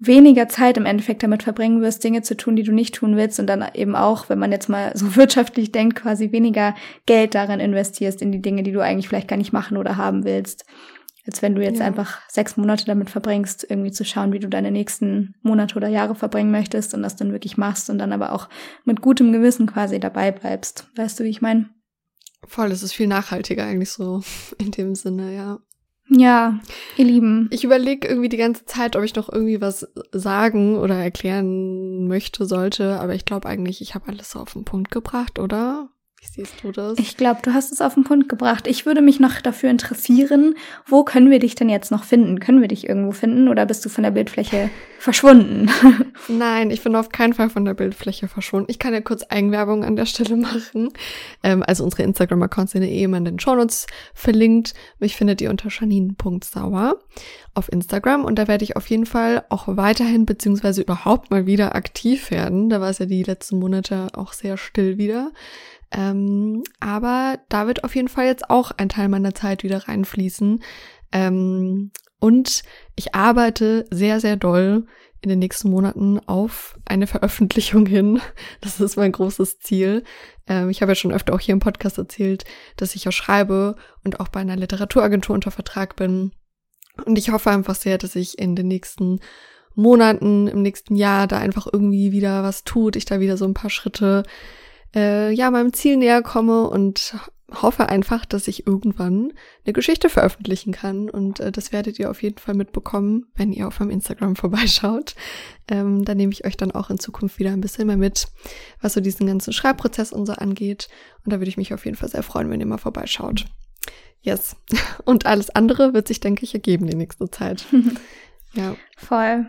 weniger 0.00 0.48
Zeit 0.48 0.78
im 0.78 0.86
Endeffekt 0.86 1.22
damit 1.22 1.42
verbringen 1.42 1.82
wirst, 1.82 2.02
Dinge 2.02 2.22
zu 2.22 2.36
tun, 2.36 2.56
die 2.56 2.62
du 2.62 2.72
nicht 2.72 2.94
tun 2.94 3.16
willst 3.16 3.38
und 3.38 3.46
dann 3.46 3.64
eben 3.74 3.94
auch, 3.94 4.28
wenn 4.30 4.38
man 4.38 4.50
jetzt 4.50 4.68
mal 4.68 4.92
so 4.96 5.14
wirtschaftlich 5.16 5.70
denkt, 5.70 5.96
quasi 5.96 6.32
weniger 6.32 6.74
Geld 7.06 7.34
darin 7.34 7.60
investierst 7.60 8.22
in 8.22 8.32
die 8.32 8.42
Dinge, 8.42 8.62
die 8.62 8.72
du 8.72 8.80
eigentlich 8.80 9.08
vielleicht 9.08 9.28
gar 9.28 9.36
nicht 9.36 9.52
machen 9.52 9.76
oder 9.76 9.96
haben 9.96 10.24
willst. 10.24 10.64
Als 11.26 11.42
wenn 11.42 11.54
du 11.54 11.62
jetzt 11.62 11.80
ja. 11.80 11.86
einfach 11.86 12.18
sechs 12.28 12.56
Monate 12.56 12.86
damit 12.86 13.10
verbringst, 13.10 13.66
irgendwie 13.68 13.92
zu 13.92 14.06
schauen, 14.06 14.32
wie 14.32 14.38
du 14.38 14.48
deine 14.48 14.70
nächsten 14.70 15.34
Monate 15.42 15.76
oder 15.76 15.88
Jahre 15.88 16.14
verbringen 16.14 16.50
möchtest 16.50 16.94
und 16.94 17.02
das 17.02 17.14
dann 17.14 17.30
wirklich 17.30 17.58
machst 17.58 17.90
und 17.90 17.98
dann 17.98 18.12
aber 18.12 18.32
auch 18.32 18.48
mit 18.84 19.02
gutem 19.02 19.30
Gewissen 19.30 19.66
quasi 19.66 20.00
dabei 20.00 20.32
bleibst. 20.32 20.88
Weißt 20.96 21.20
du, 21.20 21.24
wie 21.24 21.28
ich 21.28 21.42
meine? 21.42 21.68
Voll, 22.46 22.72
es 22.72 22.82
ist 22.82 22.94
viel 22.94 23.06
nachhaltiger 23.06 23.64
eigentlich 23.64 23.90
so 23.90 24.22
in 24.58 24.70
dem 24.70 24.94
Sinne, 24.94 25.34
ja. 25.34 25.58
Ja, 26.12 26.58
ihr 26.96 27.04
Lieben. 27.04 27.48
Ich 27.52 27.62
überlege 27.62 28.08
irgendwie 28.08 28.28
die 28.28 28.36
ganze 28.36 28.66
Zeit, 28.66 28.96
ob 28.96 29.04
ich 29.04 29.14
noch 29.14 29.32
irgendwie 29.32 29.60
was 29.60 29.86
sagen 30.10 30.76
oder 30.76 30.96
erklären 30.96 32.08
möchte, 32.08 32.46
sollte, 32.46 32.98
aber 33.00 33.14
ich 33.14 33.24
glaube 33.24 33.48
eigentlich, 33.48 33.80
ich 33.80 33.94
habe 33.94 34.08
alles 34.08 34.32
so 34.32 34.40
auf 34.40 34.54
den 34.54 34.64
Punkt 34.64 34.90
gebracht, 34.90 35.38
oder? 35.38 35.88
Wie 36.22 36.26
siehst 36.26 36.62
du 36.62 36.70
das? 36.70 36.98
Ich 36.98 37.16
glaube, 37.16 37.40
du 37.42 37.54
hast 37.54 37.72
es 37.72 37.80
auf 37.80 37.94
den 37.94 38.04
Punkt 38.04 38.28
gebracht. 38.28 38.66
Ich 38.66 38.84
würde 38.84 39.00
mich 39.00 39.20
noch 39.20 39.40
dafür 39.40 39.70
interessieren, 39.70 40.54
wo 40.84 41.02
können 41.02 41.30
wir 41.30 41.38
dich 41.38 41.54
denn 41.54 41.70
jetzt 41.70 41.90
noch 41.90 42.04
finden? 42.04 42.40
Können 42.40 42.60
wir 42.60 42.68
dich 42.68 42.86
irgendwo 42.86 43.12
finden 43.12 43.48
oder 43.48 43.64
bist 43.64 43.82
du 43.86 43.88
von 43.88 44.04
der 44.04 44.10
Bildfläche 44.10 44.68
verschwunden? 44.98 45.70
Nein, 46.28 46.70
ich 46.70 46.82
bin 46.82 46.94
auf 46.94 47.08
keinen 47.08 47.32
Fall 47.32 47.48
von 47.48 47.64
der 47.64 47.72
Bildfläche 47.72 48.28
verschwunden. 48.28 48.70
Ich 48.70 48.78
kann 48.78 48.92
ja 48.92 49.00
kurz 49.00 49.22
Eigenwerbung 49.30 49.82
an 49.82 49.96
der 49.96 50.04
Stelle 50.04 50.36
machen. 50.36 50.90
Ähm, 51.42 51.64
also 51.66 51.84
unsere 51.84 52.02
Instagram-Accounts 52.02 52.72
sind 52.72 52.82
eh 52.82 53.02
immer 53.02 53.16
in 53.16 53.24
den 53.24 53.40
Shownotes 53.40 53.86
verlinkt. 54.12 54.74
Mich 54.98 55.16
findet 55.16 55.40
ihr 55.40 55.48
unter 55.48 55.70
janine.sauer 55.70 56.98
auf 57.54 57.72
Instagram 57.72 58.26
und 58.26 58.38
da 58.38 58.46
werde 58.46 58.64
ich 58.64 58.76
auf 58.76 58.90
jeden 58.90 59.06
Fall 59.06 59.46
auch 59.48 59.68
weiterhin 59.68 60.26
beziehungsweise 60.26 60.82
überhaupt 60.82 61.30
mal 61.30 61.46
wieder 61.46 61.74
aktiv 61.74 62.30
werden. 62.30 62.68
Da 62.68 62.82
war 62.82 62.90
es 62.90 62.98
ja 62.98 63.06
die 63.06 63.22
letzten 63.22 63.58
Monate 63.58 64.08
auch 64.12 64.34
sehr 64.34 64.58
still 64.58 64.98
wieder. 64.98 65.32
Ähm, 65.92 66.62
aber 66.78 67.38
da 67.48 67.66
wird 67.66 67.84
auf 67.84 67.94
jeden 67.96 68.08
Fall 68.08 68.26
jetzt 68.26 68.48
auch 68.48 68.70
ein 68.72 68.88
Teil 68.88 69.08
meiner 69.08 69.34
Zeit 69.34 69.62
wieder 69.62 69.88
reinfließen. 69.88 70.62
Ähm, 71.12 71.90
und 72.20 72.62
ich 72.96 73.14
arbeite 73.14 73.86
sehr, 73.90 74.20
sehr 74.20 74.36
doll 74.36 74.86
in 75.22 75.28
den 75.28 75.38
nächsten 75.38 75.70
Monaten 75.70 76.18
auf 76.26 76.78
eine 76.84 77.06
Veröffentlichung 77.06 77.86
hin. 77.86 78.20
Das 78.60 78.80
ist 78.80 78.96
mein 78.96 79.12
großes 79.12 79.58
Ziel. 79.58 80.04
Ähm, 80.46 80.70
ich 80.70 80.80
habe 80.80 80.92
ja 80.92 80.96
schon 80.96 81.12
öfter 81.12 81.34
auch 81.34 81.40
hier 81.40 81.52
im 81.52 81.60
Podcast 81.60 81.98
erzählt, 81.98 82.44
dass 82.76 82.94
ich 82.94 83.08
auch 83.08 83.12
schreibe 83.12 83.76
und 84.04 84.20
auch 84.20 84.28
bei 84.28 84.40
einer 84.40 84.56
Literaturagentur 84.56 85.34
unter 85.34 85.50
Vertrag 85.50 85.96
bin. 85.96 86.32
Und 87.04 87.18
ich 87.18 87.30
hoffe 87.30 87.50
einfach 87.50 87.74
sehr, 87.74 87.98
dass 87.98 88.16
ich 88.16 88.38
in 88.38 88.56
den 88.56 88.68
nächsten 88.68 89.20
Monaten, 89.74 90.48
im 90.48 90.62
nächsten 90.62 90.96
Jahr 90.96 91.26
da 91.26 91.38
einfach 91.38 91.66
irgendwie 91.70 92.12
wieder 92.12 92.42
was 92.42 92.64
tut, 92.64 92.96
ich 92.96 93.04
da 93.04 93.20
wieder 93.20 93.36
so 93.36 93.44
ein 93.44 93.54
paar 93.54 93.70
Schritte 93.70 94.24
äh, 94.94 95.32
ja 95.32 95.50
meinem 95.50 95.72
Ziel 95.72 95.96
näher 95.96 96.22
komme 96.22 96.68
und 96.68 97.14
hoffe 97.52 97.88
einfach, 97.88 98.24
dass 98.24 98.48
ich 98.48 98.66
irgendwann 98.66 99.32
eine 99.64 99.72
Geschichte 99.72 100.08
veröffentlichen 100.08 100.72
kann. 100.72 101.10
Und 101.10 101.40
äh, 101.40 101.52
das 101.52 101.72
werdet 101.72 101.98
ihr 101.98 102.10
auf 102.10 102.22
jeden 102.22 102.38
Fall 102.38 102.54
mitbekommen, 102.54 103.26
wenn 103.34 103.52
ihr 103.52 103.66
auf 103.66 103.80
meinem 103.80 103.90
Instagram 103.90 104.36
vorbeischaut. 104.36 105.14
Ähm, 105.68 106.04
da 106.04 106.14
nehme 106.14 106.32
ich 106.32 106.44
euch 106.44 106.56
dann 106.56 106.70
auch 106.70 106.90
in 106.90 106.98
Zukunft 106.98 107.38
wieder 107.38 107.50
ein 107.50 107.60
bisschen 107.60 107.86
mehr 107.86 107.96
mit, 107.96 108.28
was 108.80 108.94
so 108.94 109.00
diesen 109.00 109.26
ganzen 109.26 109.52
Schreibprozess 109.52 110.12
und 110.12 110.26
so 110.26 110.32
angeht. 110.32 110.88
Und 111.24 111.32
da 111.32 111.40
würde 111.40 111.48
ich 111.48 111.56
mich 111.56 111.74
auf 111.74 111.84
jeden 111.84 111.96
Fall 111.96 112.08
sehr 112.08 112.22
freuen, 112.22 112.50
wenn 112.50 112.60
ihr 112.60 112.66
mal 112.66 112.78
vorbeischaut. 112.78 113.46
Yes. 114.22 114.56
Und 115.04 115.26
alles 115.26 115.50
andere 115.50 115.94
wird 115.94 116.06
sich, 116.06 116.20
denke 116.20 116.44
ich, 116.44 116.54
ergeben 116.54 116.86
die 116.86 116.96
nächste 116.96 117.30
Zeit. 117.30 117.64
ja. 118.52 118.76
Voll. 118.96 119.46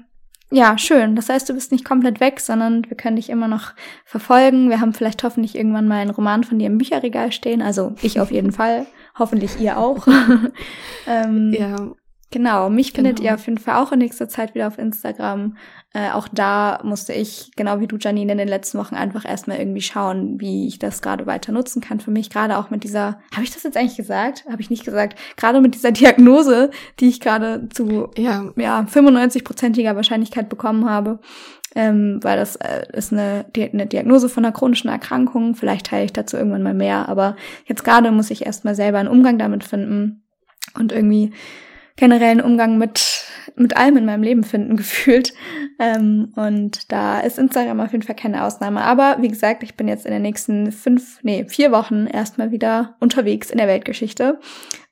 Ja, 0.53 0.77
schön. 0.77 1.15
Das 1.15 1.29
heißt, 1.29 1.47
du 1.47 1.53
bist 1.53 1.71
nicht 1.71 1.85
komplett 1.85 2.19
weg, 2.19 2.41
sondern 2.41 2.83
wir 2.89 2.97
können 2.97 3.15
dich 3.15 3.29
immer 3.29 3.47
noch 3.47 3.71
verfolgen. 4.03 4.69
Wir 4.69 4.81
haben 4.81 4.93
vielleicht 4.93 5.23
hoffentlich 5.23 5.55
irgendwann 5.55 5.87
mal 5.87 6.01
einen 6.01 6.11
Roman 6.11 6.43
von 6.43 6.59
dir 6.59 6.67
im 6.67 6.77
Bücherregal 6.77 7.31
stehen. 7.31 7.61
Also 7.61 7.93
ich 8.01 8.19
auf 8.19 8.31
jeden 8.31 8.51
Fall. 8.51 8.85
Hoffentlich 9.17 9.59
ihr 9.59 9.77
auch. 9.77 10.07
ähm, 11.07 11.53
ja. 11.57 11.75
Genau, 12.31 12.69
mich 12.69 12.93
findet 12.93 13.17
genau. 13.17 13.29
ihr 13.29 13.35
auf 13.35 13.45
jeden 13.45 13.57
Fall 13.57 13.75
auch 13.75 13.91
in 13.91 13.99
nächster 13.99 14.29
Zeit 14.29 14.55
wieder 14.55 14.67
auf 14.67 14.77
Instagram. 14.77 15.57
Äh, 15.93 16.11
auch 16.11 16.29
da 16.29 16.79
musste 16.83 17.11
ich, 17.11 17.51
genau 17.57 17.81
wie 17.81 17.87
du, 17.87 17.97
Janine, 17.97 18.31
in 18.31 18.37
den 18.37 18.47
letzten 18.47 18.77
Wochen 18.77 18.95
einfach 18.95 19.25
erstmal 19.25 19.59
irgendwie 19.59 19.81
schauen, 19.81 20.39
wie 20.39 20.65
ich 20.65 20.79
das 20.79 21.01
gerade 21.01 21.25
weiter 21.25 21.51
nutzen 21.51 21.81
kann 21.81 21.99
für 21.99 22.11
mich. 22.11 22.29
Gerade 22.29 22.57
auch 22.57 22.69
mit 22.69 22.85
dieser, 22.85 23.19
habe 23.33 23.43
ich 23.43 23.51
das 23.51 23.63
jetzt 23.63 23.75
eigentlich 23.75 23.97
gesagt? 23.97 24.45
Habe 24.49 24.61
ich 24.61 24.69
nicht 24.69 24.85
gesagt. 24.85 25.19
Gerade 25.35 25.59
mit 25.59 25.75
dieser 25.75 25.91
Diagnose, 25.91 26.71
die 27.01 27.09
ich 27.09 27.19
gerade 27.19 27.67
zu 27.67 28.09
ja. 28.17 28.45
ja 28.55 28.87
95-prozentiger 28.89 29.97
Wahrscheinlichkeit 29.97 30.47
bekommen 30.47 30.89
habe. 30.89 31.19
Ähm, 31.75 32.19
weil 32.21 32.37
das 32.37 32.55
äh, 32.57 32.85
ist 32.93 33.11
eine, 33.11 33.45
eine 33.55 33.87
Diagnose 33.87 34.29
von 34.29 34.45
einer 34.45 34.53
chronischen 34.53 34.89
Erkrankung. 34.89 35.55
Vielleicht 35.55 35.87
teile 35.87 36.05
ich 36.05 36.13
dazu 36.13 36.37
irgendwann 36.37 36.63
mal 36.63 36.73
mehr. 36.73 37.09
Aber 37.09 37.35
jetzt 37.65 37.83
gerade 37.83 38.11
muss 38.11 38.31
ich 38.31 38.45
erstmal 38.45 38.75
selber 38.75 38.99
einen 38.99 39.09
Umgang 39.09 39.37
damit 39.37 39.65
finden 39.65 40.23
und 40.77 40.93
irgendwie 40.93 41.33
generellen 42.01 42.41
Umgang 42.41 42.79
mit, 42.79 43.25
mit 43.55 43.77
allem 43.77 43.95
in 43.95 44.05
meinem 44.05 44.23
Leben 44.23 44.43
finden, 44.43 44.75
gefühlt. 44.77 45.33
Ähm, 45.79 46.33
und 46.35 46.91
da 46.91 47.19
ist 47.21 47.37
Instagram 47.39 47.79
auf 47.79 47.91
jeden 47.91 48.03
Fall 48.03 48.15
keine 48.15 48.43
Ausnahme. 48.43 48.81
Aber 48.81 49.17
wie 49.21 49.27
gesagt, 49.29 49.63
ich 49.63 49.75
bin 49.75 49.87
jetzt 49.87 50.05
in 50.05 50.11
den 50.11 50.23
nächsten 50.23 50.71
fünf, 50.71 51.19
nee, 51.21 51.45
vier 51.47 51.71
Wochen 51.71 52.07
erstmal 52.07 52.51
wieder 52.51 52.95
unterwegs 52.99 53.51
in 53.51 53.59
der 53.59 53.67
Weltgeschichte. 53.67 54.39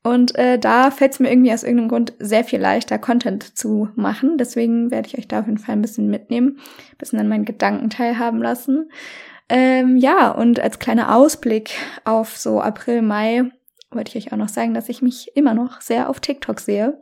Und 0.04 0.36
äh, 0.36 0.60
da 0.60 0.92
fällt 0.92 1.14
es 1.14 1.20
mir 1.20 1.32
irgendwie 1.32 1.52
aus 1.52 1.64
irgendeinem 1.64 1.90
Grund 1.90 2.14
sehr 2.20 2.44
viel 2.44 2.60
leichter, 2.60 3.00
Content 3.00 3.58
zu 3.58 3.90
machen. 3.96 4.38
Deswegen 4.38 4.92
werde 4.92 5.08
ich 5.08 5.18
euch 5.18 5.28
da 5.28 5.40
auf 5.40 5.48
jeden 5.48 5.58
Fall 5.58 5.76
ein 5.76 5.82
bisschen 5.82 6.10
mitnehmen, 6.10 6.60
ein 6.92 6.98
bisschen 7.00 7.20
an 7.20 7.28
meinen 7.28 7.44
Gedanken 7.44 7.90
teilhaben 7.90 8.42
lassen. 8.42 8.90
Ähm, 9.50 9.98
ja, 9.98 10.30
und 10.30 10.60
als 10.60 10.78
kleiner 10.78 11.16
Ausblick 11.16 11.72
auf 12.06 12.38
so 12.38 12.62
April, 12.62 13.02
Mai 13.02 13.52
wollte 13.92 14.18
ich 14.18 14.28
euch 14.28 14.34
auch 14.34 14.38
noch 14.38 14.50
sagen, 14.50 14.74
dass 14.74 14.90
ich 14.90 15.02
mich 15.02 15.36
immer 15.36 15.54
noch 15.54 15.82
sehr 15.82 16.10
auf 16.10 16.20
TikTok 16.20 16.60
sehe. 16.60 17.02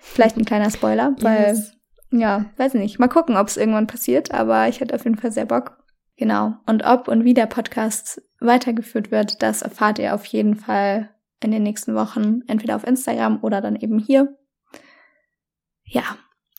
Vielleicht 0.00 0.36
ein 0.36 0.44
kleiner 0.44 0.70
Spoiler, 0.70 1.14
weil, 1.20 1.48
yes. 1.48 1.72
ja, 2.10 2.46
weiß 2.56 2.74
nicht. 2.74 2.98
Mal 2.98 3.08
gucken, 3.08 3.36
ob 3.36 3.48
es 3.48 3.56
irgendwann 3.56 3.86
passiert, 3.86 4.32
aber 4.32 4.68
ich 4.68 4.80
hätte 4.80 4.94
auf 4.94 5.04
jeden 5.04 5.18
Fall 5.18 5.32
sehr 5.32 5.46
Bock. 5.46 5.78
Genau. 6.16 6.54
Und 6.66 6.84
ob 6.84 7.08
und 7.08 7.24
wie 7.24 7.34
der 7.34 7.46
Podcast 7.46 8.22
weitergeführt 8.40 9.10
wird, 9.10 9.42
das 9.42 9.62
erfahrt 9.62 9.98
ihr 9.98 10.14
auf 10.14 10.24
jeden 10.26 10.54
Fall 10.54 11.10
in 11.40 11.50
den 11.50 11.62
nächsten 11.62 11.94
Wochen, 11.94 12.42
entweder 12.46 12.76
auf 12.76 12.86
Instagram 12.86 13.42
oder 13.42 13.60
dann 13.60 13.76
eben 13.76 13.98
hier. 13.98 14.36
Ja. 15.84 16.16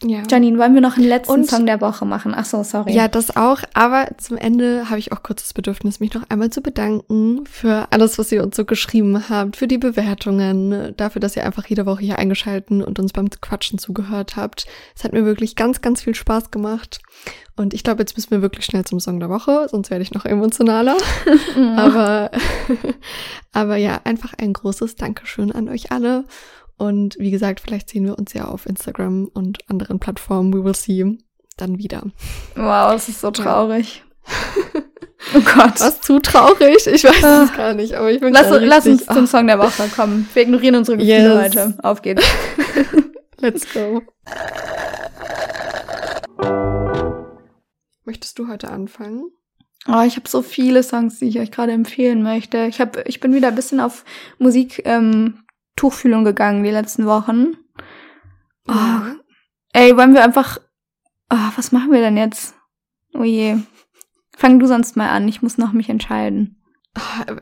Ja. 0.08 0.24
Janine, 0.30 0.58
wollen 0.60 0.74
wir 0.76 0.82
noch 0.82 0.98
einen 0.98 1.08
letzten 1.08 1.32
und, 1.32 1.50
Song 1.50 1.66
der 1.66 1.82
Woche 1.82 2.06
machen? 2.06 2.34
Ach 2.36 2.46
so, 2.46 2.64
sorry. 2.64 2.94
Ja, 2.94 3.08
das 3.08 3.36
auch. 3.36 3.60
Aber 3.74 4.08
zum 4.18 4.38
Ende 4.38 4.90
habe 4.90 5.00
ich 5.00 5.12
auch 5.12 5.24
kurz 5.24 5.42
das 5.42 5.54
Bedürfnis, 5.54 6.00
mich 6.00 6.14
noch 6.14 6.24
einmal 6.30 6.52
zu 6.52 6.62
bedanken 6.62 7.46
für 7.46 7.88
alles, 7.92 8.20
was 8.20 8.32
ihr 8.32 8.44
uns 8.44 8.56
so 8.56 8.66
geschrieben 8.66 9.30
habt, 9.30 9.56
für 9.56 9.68
die 9.68 9.78
Bewertungen, 9.78 10.94
dafür, 10.96 11.20
dass 11.20 11.36
ihr 11.36 11.46
einfach 11.46 11.66
jede 11.66 11.86
Woche 11.86 12.02
hier 12.02 12.20
eingeschalten 12.20 12.84
und 12.84 13.00
uns 13.00 13.14
beim 13.14 13.30
Quatschen 13.30 13.80
zugehört 13.80 14.36
habt. 14.36 14.68
Es 14.96 15.04
hat 15.04 15.14
mir 15.14 15.26
wirklich 15.26 15.56
ganz, 15.56 15.82
ganz 15.82 16.04
viel 16.04 16.16
Spaß 16.16 16.52
gemacht. 16.52 17.00
Und 17.56 17.74
ich 17.74 17.84
glaube, 17.84 18.02
jetzt 18.02 18.16
müssen 18.18 18.32
wir 18.32 18.42
wirklich 18.42 18.66
schnell 18.66 18.84
zum 18.84 19.00
Song 19.00 19.20
der 19.20 19.30
Woche, 19.30 19.68
sonst 19.72 19.90
werde 19.90 20.04
ich 20.04 20.14
noch 20.14 20.26
emotionaler. 20.26 20.98
aber, 21.78 22.32
aber 23.54 23.78
ja, 23.78 24.02
einfach 24.04 24.34
ein 24.38 24.54
großes 24.54 24.96
Dankeschön 24.96 25.52
an 25.52 25.70
euch 25.70 25.92
alle. 25.92 26.26
Und 26.78 27.16
wie 27.20 27.32
gesagt, 27.32 27.62
vielleicht 27.62 27.90
sehen 27.90 28.06
wir 28.06 28.18
uns 28.18 28.34
ja 28.34 28.46
auf 28.46 28.66
Instagram 28.66 29.30
und 29.34 29.60
anderen 29.70 30.00
Plattformen. 30.00 30.54
We 30.54 30.64
will 30.64 30.76
see 30.76 31.18
dann 31.58 31.78
wieder. 31.78 32.04
Wow, 32.56 32.94
es 32.96 33.08
ist 33.08 33.22
so 33.22 33.32
traurig. 33.32 34.04
oh 35.36 35.40
Gott. 35.40 35.80
Was 35.80 36.02
zu 36.02 36.20
traurig? 36.20 36.86
Ich 36.88 37.04
weiß 37.04 37.50
es 37.50 37.54
gar 37.56 37.74
nicht, 37.74 37.94
aber 37.94 38.12
ich 38.12 38.20
bin 38.20 38.34
Lass, 38.34 38.48
lass 38.50 38.86
uns 38.88 39.06
zum 39.06 39.28
Song 39.28 39.48
der 39.48 39.60
Woche 39.60 39.88
kommen. 39.96 40.28
Wir 40.34 40.44
ignorieren 40.44 40.76
unsere 40.76 40.98
Gefühle 40.98 41.44
yes. 41.44 41.56
heute. 41.56 41.78
Auf 41.82 42.02
geht's. 42.02 42.26
Let's 43.40 43.72
go. 43.74 44.02
Möchtest 48.04 48.38
du 48.40 48.48
heute 48.48 48.70
anfangen? 48.70 49.32
Oh, 49.88 50.02
ich 50.06 50.16
habe 50.16 50.28
so 50.28 50.42
viele 50.42 50.82
Songs, 50.82 51.20
die 51.20 51.28
ich 51.28 51.40
euch 51.40 51.52
gerade 51.52 51.72
empfehlen 51.72 52.24
möchte. 52.24 52.66
Ich 52.66 52.82
hab, 52.82 53.08
ich 53.08 53.20
bin 53.20 53.34
wieder 53.34 53.50
ein 53.50 53.56
bisschen 53.56 53.80
auf 53.80 54.04
Musik 54.40 54.82
ähm, 54.86 55.45
Tuchfühlung 55.76 56.24
gegangen 56.24 56.64
die 56.64 56.72
letzten 56.72 57.06
Wochen. 57.06 57.58
Oh, 58.68 59.02
ey, 59.74 59.96
wollen 59.98 60.14
wir 60.14 60.24
einfach. 60.24 60.60
Oh, 61.30 61.50
was 61.56 61.72
machen 61.72 61.92
wir 61.92 62.02
denn 62.02 62.18
jetzt? 62.18 62.56
Oh 63.14 63.24
je. 63.24 63.58
Fang 64.36 64.60
du 64.60 64.68
sonst 64.68 64.98
mal 64.98 65.10
an, 65.10 65.28
ich 65.28 65.42
muss 65.42 65.58
noch 65.58 65.74
mich 65.74 65.90
entscheiden. 65.90 66.62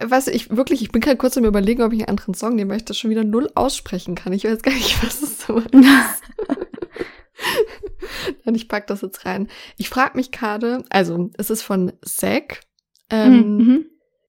Was 0.06 0.28
ich 0.28 0.56
wirklich, 0.56 0.82
ich 0.82 0.91
bin 0.91 1.02
gerade 1.02 1.17
kurz 1.17 1.38
am 1.38 1.46
überlegen, 1.46 1.84
ob 1.84 1.93
ich 1.93 2.00
einen 2.00 2.10
anderen 2.10 2.34
Song 2.34 2.56
nehme, 2.56 2.72
weil 2.72 2.78
ich 2.78 2.86
das 2.86 2.98
schon 2.98 3.12
wieder 3.12 3.24
null 3.24 3.52
aussprechen 3.54 4.15
kann. 4.15 4.34
Ich 4.34 4.46
weiß 4.46 4.62
gar 4.63 4.74
nicht, 4.74 5.04
was 5.04 5.22
das 5.22 5.41
so 5.41 5.58
ist. 5.58 5.74
Nein, 8.46 8.56
ich 8.56 8.67
pack 8.67 8.88
das 8.88 9.02
jetzt 9.02 9.26
rein. 9.26 9.48
Ich 9.78 9.89
frage 9.89 10.17
mich 10.17 10.32
gerade, 10.32 10.84
also 10.89 11.30
es 11.38 11.50
ist 11.50 11.62
von 11.62 11.93
Zack. 12.04 12.62
Ähm, 13.10 13.58
mhm. 13.58 13.86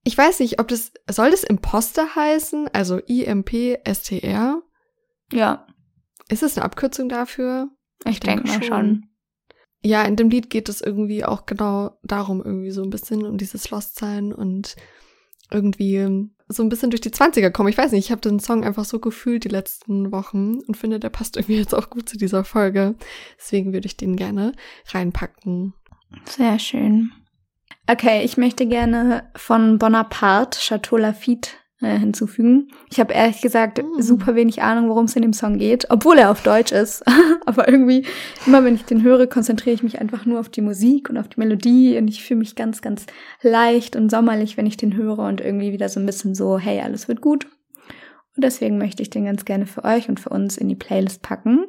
Ich 0.07 0.15
weiß 0.15 0.39
nicht, 0.39 0.59
ob 0.59 0.67
das, 0.67 0.93
soll 1.09 1.31
das 1.31 1.43
Imposter 1.43 2.15
heißen? 2.15 2.69
Also 2.71 2.99
I-M-P-S-T-R? 3.09 4.61
Ja. 5.33 5.67
Ist 6.29 6.43
es 6.43 6.55
eine 6.55 6.63
Abkürzung 6.63 7.09
dafür? 7.09 7.69
Ich, 8.05 8.11
ich 8.13 8.19
denke 8.19 8.43
denk 8.43 8.61
mal 8.61 8.63
schon. 8.63 8.77
schon. 8.77 9.09
Ja, 9.83 10.03
in 10.03 10.15
dem 10.15 10.29
Lied 10.29 10.51
geht 10.51 10.69
es 10.69 10.81
irgendwie 10.81 11.25
auch 11.25 11.47
genau 11.47 11.97
darum, 12.03 12.43
irgendwie 12.45 12.69
so 12.69 12.83
ein 12.83 12.91
bisschen 12.91 13.25
um 13.25 13.37
dieses 13.37 13.71
Lost-Sein 13.71 14.31
und 14.31 14.75
irgendwie 15.51 16.29
so 16.47 16.61
ein 16.61 16.69
bisschen 16.69 16.91
durch 16.91 17.01
die 17.01 17.09
20er 17.09 17.49
kommen. 17.49 17.69
Ich 17.69 17.77
weiß 17.77 17.91
nicht, 17.91 18.05
ich 18.05 18.11
habe 18.11 18.21
den 18.21 18.39
Song 18.39 18.63
einfach 18.63 18.85
so 18.85 18.99
gefühlt 18.99 19.43
die 19.43 19.49
letzten 19.49 20.11
Wochen 20.11 20.59
und 20.59 20.77
finde, 20.77 20.99
der 20.99 21.09
passt 21.09 21.35
irgendwie 21.35 21.57
jetzt 21.57 21.73
auch 21.73 21.89
gut 21.89 22.07
zu 22.07 22.17
dieser 22.17 22.43
Folge. 22.43 22.95
Deswegen 23.39 23.73
würde 23.73 23.87
ich 23.87 23.97
den 23.97 24.15
gerne 24.15 24.53
reinpacken. 24.87 25.73
Sehr 26.25 26.59
schön. 26.59 27.11
Okay, 27.87 28.23
ich 28.23 28.37
möchte 28.37 28.65
gerne 28.65 29.29
von 29.35 29.77
Bonaparte 29.77 30.59
Chateau 30.59 30.97
Lafitte 30.97 31.51
äh, 31.81 31.99
hinzufügen. 31.99 32.69
Ich 32.89 32.99
habe 32.99 33.13
ehrlich 33.13 33.41
gesagt 33.41 33.77
mm. 33.77 34.01
super 34.01 34.33
wenig 34.33 34.63
Ahnung, 34.63 34.89
worum 34.89 35.05
es 35.05 35.15
in 35.15 35.21
dem 35.21 35.33
Song 35.33 35.59
geht, 35.59 35.91
obwohl 35.91 36.17
er 36.17 36.31
auf 36.31 36.41
Deutsch 36.41 36.71
ist. 36.71 37.03
Aber 37.45 37.67
irgendwie, 37.67 38.07
immer 38.47 38.63
wenn 38.63 38.73
ich 38.73 38.85
den 38.85 39.03
höre, 39.03 39.27
konzentriere 39.27 39.75
ich 39.75 39.83
mich 39.83 40.01
einfach 40.01 40.25
nur 40.25 40.39
auf 40.39 40.49
die 40.49 40.61
Musik 40.61 41.11
und 41.11 41.17
auf 41.19 41.27
die 41.27 41.39
Melodie 41.39 41.97
und 41.99 42.07
ich 42.07 42.23
fühle 42.23 42.39
mich 42.39 42.55
ganz, 42.55 42.81
ganz 42.81 43.05
leicht 43.43 43.95
und 43.95 44.09
sommerlich, 44.09 44.57
wenn 44.57 44.65
ich 44.65 44.77
den 44.77 44.95
höre 44.95 45.19
und 45.19 45.39
irgendwie 45.39 45.71
wieder 45.71 45.87
so 45.87 45.99
ein 45.99 46.07
bisschen 46.07 46.33
so, 46.33 46.57
hey, 46.57 46.81
alles 46.81 47.07
wird 47.07 47.21
gut. 47.21 47.45
Und 48.35 48.43
deswegen 48.43 48.79
möchte 48.79 49.03
ich 49.03 49.11
den 49.11 49.25
ganz 49.25 49.45
gerne 49.45 49.67
für 49.67 49.83
euch 49.83 50.09
und 50.09 50.19
für 50.19 50.29
uns 50.29 50.57
in 50.57 50.69
die 50.69 50.75
Playlist 50.75 51.21
packen. 51.21 51.65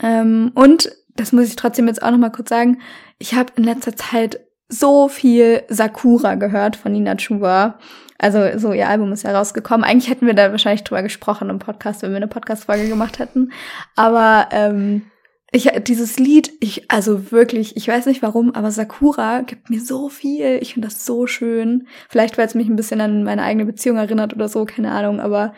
Ähm, 0.00 0.52
und 0.54 0.92
das 1.16 1.32
muss 1.32 1.48
ich 1.48 1.56
trotzdem 1.56 1.88
jetzt 1.88 2.02
auch 2.02 2.10
noch 2.10 2.18
mal 2.18 2.30
kurz 2.30 2.50
sagen. 2.50 2.78
Ich 3.18 3.34
habe 3.34 3.52
in 3.56 3.64
letzter 3.64 3.96
Zeit 3.96 4.40
so 4.72 5.08
viel 5.08 5.62
Sakura 5.68 6.36
gehört 6.36 6.76
von 6.76 6.92
Nina 6.92 7.14
Chuba. 7.16 7.78
Also 8.18 8.58
so 8.58 8.72
ihr 8.72 8.88
Album 8.88 9.12
ist 9.12 9.22
ja 9.22 9.36
rausgekommen. 9.36 9.84
Eigentlich 9.84 10.08
hätten 10.08 10.26
wir 10.26 10.34
da 10.34 10.50
wahrscheinlich 10.50 10.84
drüber 10.84 11.02
gesprochen 11.02 11.50
im 11.50 11.58
Podcast, 11.58 12.02
wenn 12.02 12.10
wir 12.10 12.16
eine 12.16 12.28
Podcast-Folge 12.28 12.88
gemacht 12.88 13.18
hätten. 13.18 13.52
Aber 13.96 14.48
ähm, 14.50 15.02
ich 15.50 15.68
dieses 15.86 16.18
Lied, 16.18 16.52
ich 16.60 16.90
also 16.90 17.30
wirklich, 17.30 17.76
ich 17.76 17.86
weiß 17.86 18.06
nicht 18.06 18.22
warum, 18.22 18.54
aber 18.54 18.70
Sakura 18.70 19.42
gibt 19.42 19.68
mir 19.68 19.80
so 19.80 20.08
viel. 20.08 20.58
Ich 20.62 20.72
finde 20.72 20.88
das 20.88 21.04
so 21.04 21.26
schön. 21.26 21.86
Vielleicht 22.08 22.38
weil 22.38 22.46
es 22.46 22.54
mich 22.54 22.68
ein 22.68 22.76
bisschen 22.76 23.02
an 23.02 23.24
meine 23.24 23.42
eigene 23.42 23.66
Beziehung 23.66 23.98
erinnert 23.98 24.32
oder 24.32 24.48
so, 24.48 24.64
keine 24.64 24.92
Ahnung. 24.92 25.20
Aber 25.20 25.52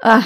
ah, 0.00 0.22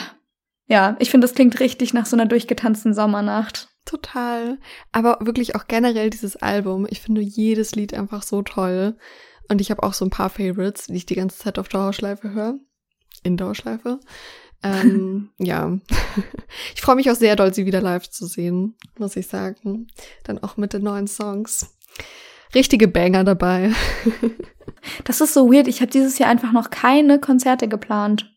ja, 0.68 0.94
ich 1.00 1.10
finde, 1.10 1.26
das 1.26 1.34
klingt 1.34 1.58
richtig 1.58 1.92
nach 1.92 2.06
so 2.06 2.14
einer 2.14 2.26
durchgetanzten 2.26 2.94
Sommernacht. 2.94 3.71
Total. 3.84 4.58
Aber 4.92 5.18
wirklich 5.20 5.56
auch 5.56 5.66
generell 5.66 6.10
dieses 6.10 6.36
Album. 6.36 6.86
Ich 6.88 7.00
finde 7.00 7.20
jedes 7.20 7.74
Lied 7.74 7.94
einfach 7.94 8.22
so 8.22 8.42
toll. 8.42 8.96
Und 9.48 9.60
ich 9.60 9.70
habe 9.70 9.82
auch 9.82 9.92
so 9.92 10.04
ein 10.04 10.10
paar 10.10 10.30
Favorites, 10.30 10.86
die 10.86 10.96
ich 10.96 11.06
die 11.06 11.16
ganze 11.16 11.38
Zeit 11.38 11.58
auf 11.58 11.68
Dauerschleife 11.68 12.30
höre. 12.30 12.58
In 13.22 13.36
Dauerschleife. 13.36 14.00
Ähm, 14.62 15.30
ja. 15.38 15.78
Ich 16.74 16.82
freue 16.82 16.96
mich 16.96 17.10
auch 17.10 17.16
sehr 17.16 17.36
doll, 17.36 17.54
sie 17.54 17.64
wieder 17.64 17.80
live 17.80 18.10
zu 18.10 18.26
sehen, 18.26 18.76
muss 18.98 19.16
ich 19.16 19.26
sagen. 19.26 19.86
Dann 20.24 20.42
auch 20.42 20.56
mit 20.56 20.72
den 20.74 20.82
neuen 20.82 21.06
Songs. 21.06 21.74
Richtige 22.54 22.88
Banger 22.88 23.24
dabei. 23.24 23.72
Das 25.04 25.20
ist 25.20 25.32
so 25.32 25.52
weird. 25.52 25.68
Ich 25.68 25.80
habe 25.80 25.92
dieses 25.92 26.18
Jahr 26.18 26.28
einfach 26.28 26.50
noch 26.50 26.70
keine 26.70 27.20
Konzerte 27.20 27.68
geplant. 27.68 28.34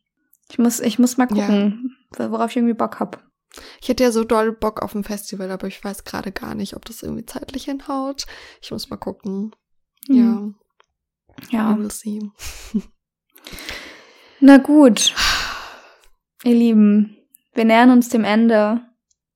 Ich 0.52 0.60
muss, 0.60 0.80
ich 0.80 1.00
muss 1.00 1.18
mal 1.18 1.26
gucken, 1.26 1.98
ja. 2.20 2.32
worauf 2.32 2.52
ich 2.52 2.58
irgendwie 2.58 2.76
Bock 2.76 3.00
hab. 3.00 3.24
Ich 3.82 3.90
hätte 3.90 4.04
ja 4.04 4.12
so 4.12 4.24
doll 4.24 4.52
Bock 4.52 4.82
auf 4.82 4.96
ein 4.96 5.04
Festival, 5.04 5.52
aber 5.52 5.68
ich 5.68 5.84
weiß 5.84 6.04
gerade 6.04 6.32
gar 6.32 6.56
nicht, 6.56 6.76
ob 6.76 6.86
das 6.86 7.04
irgendwie 7.04 7.26
zeitlich 7.26 7.66
hinhaut. 7.66 8.26
Ich 8.62 8.72
muss 8.72 8.90
mal 8.90 8.98
gucken. 8.98 9.56
Mhm. 10.08 10.56
Ja. 11.50 11.72
Ja. 11.72 11.74
We'll 11.74 11.92
see. 11.92 12.22
Na 14.40 14.58
gut. 14.58 15.14
Ihr 16.44 16.56
Lieben, 16.56 17.18
wir 17.54 17.66
nähern 17.66 17.92
uns 17.92 18.10
dem 18.10 18.24
Ende 18.24 18.82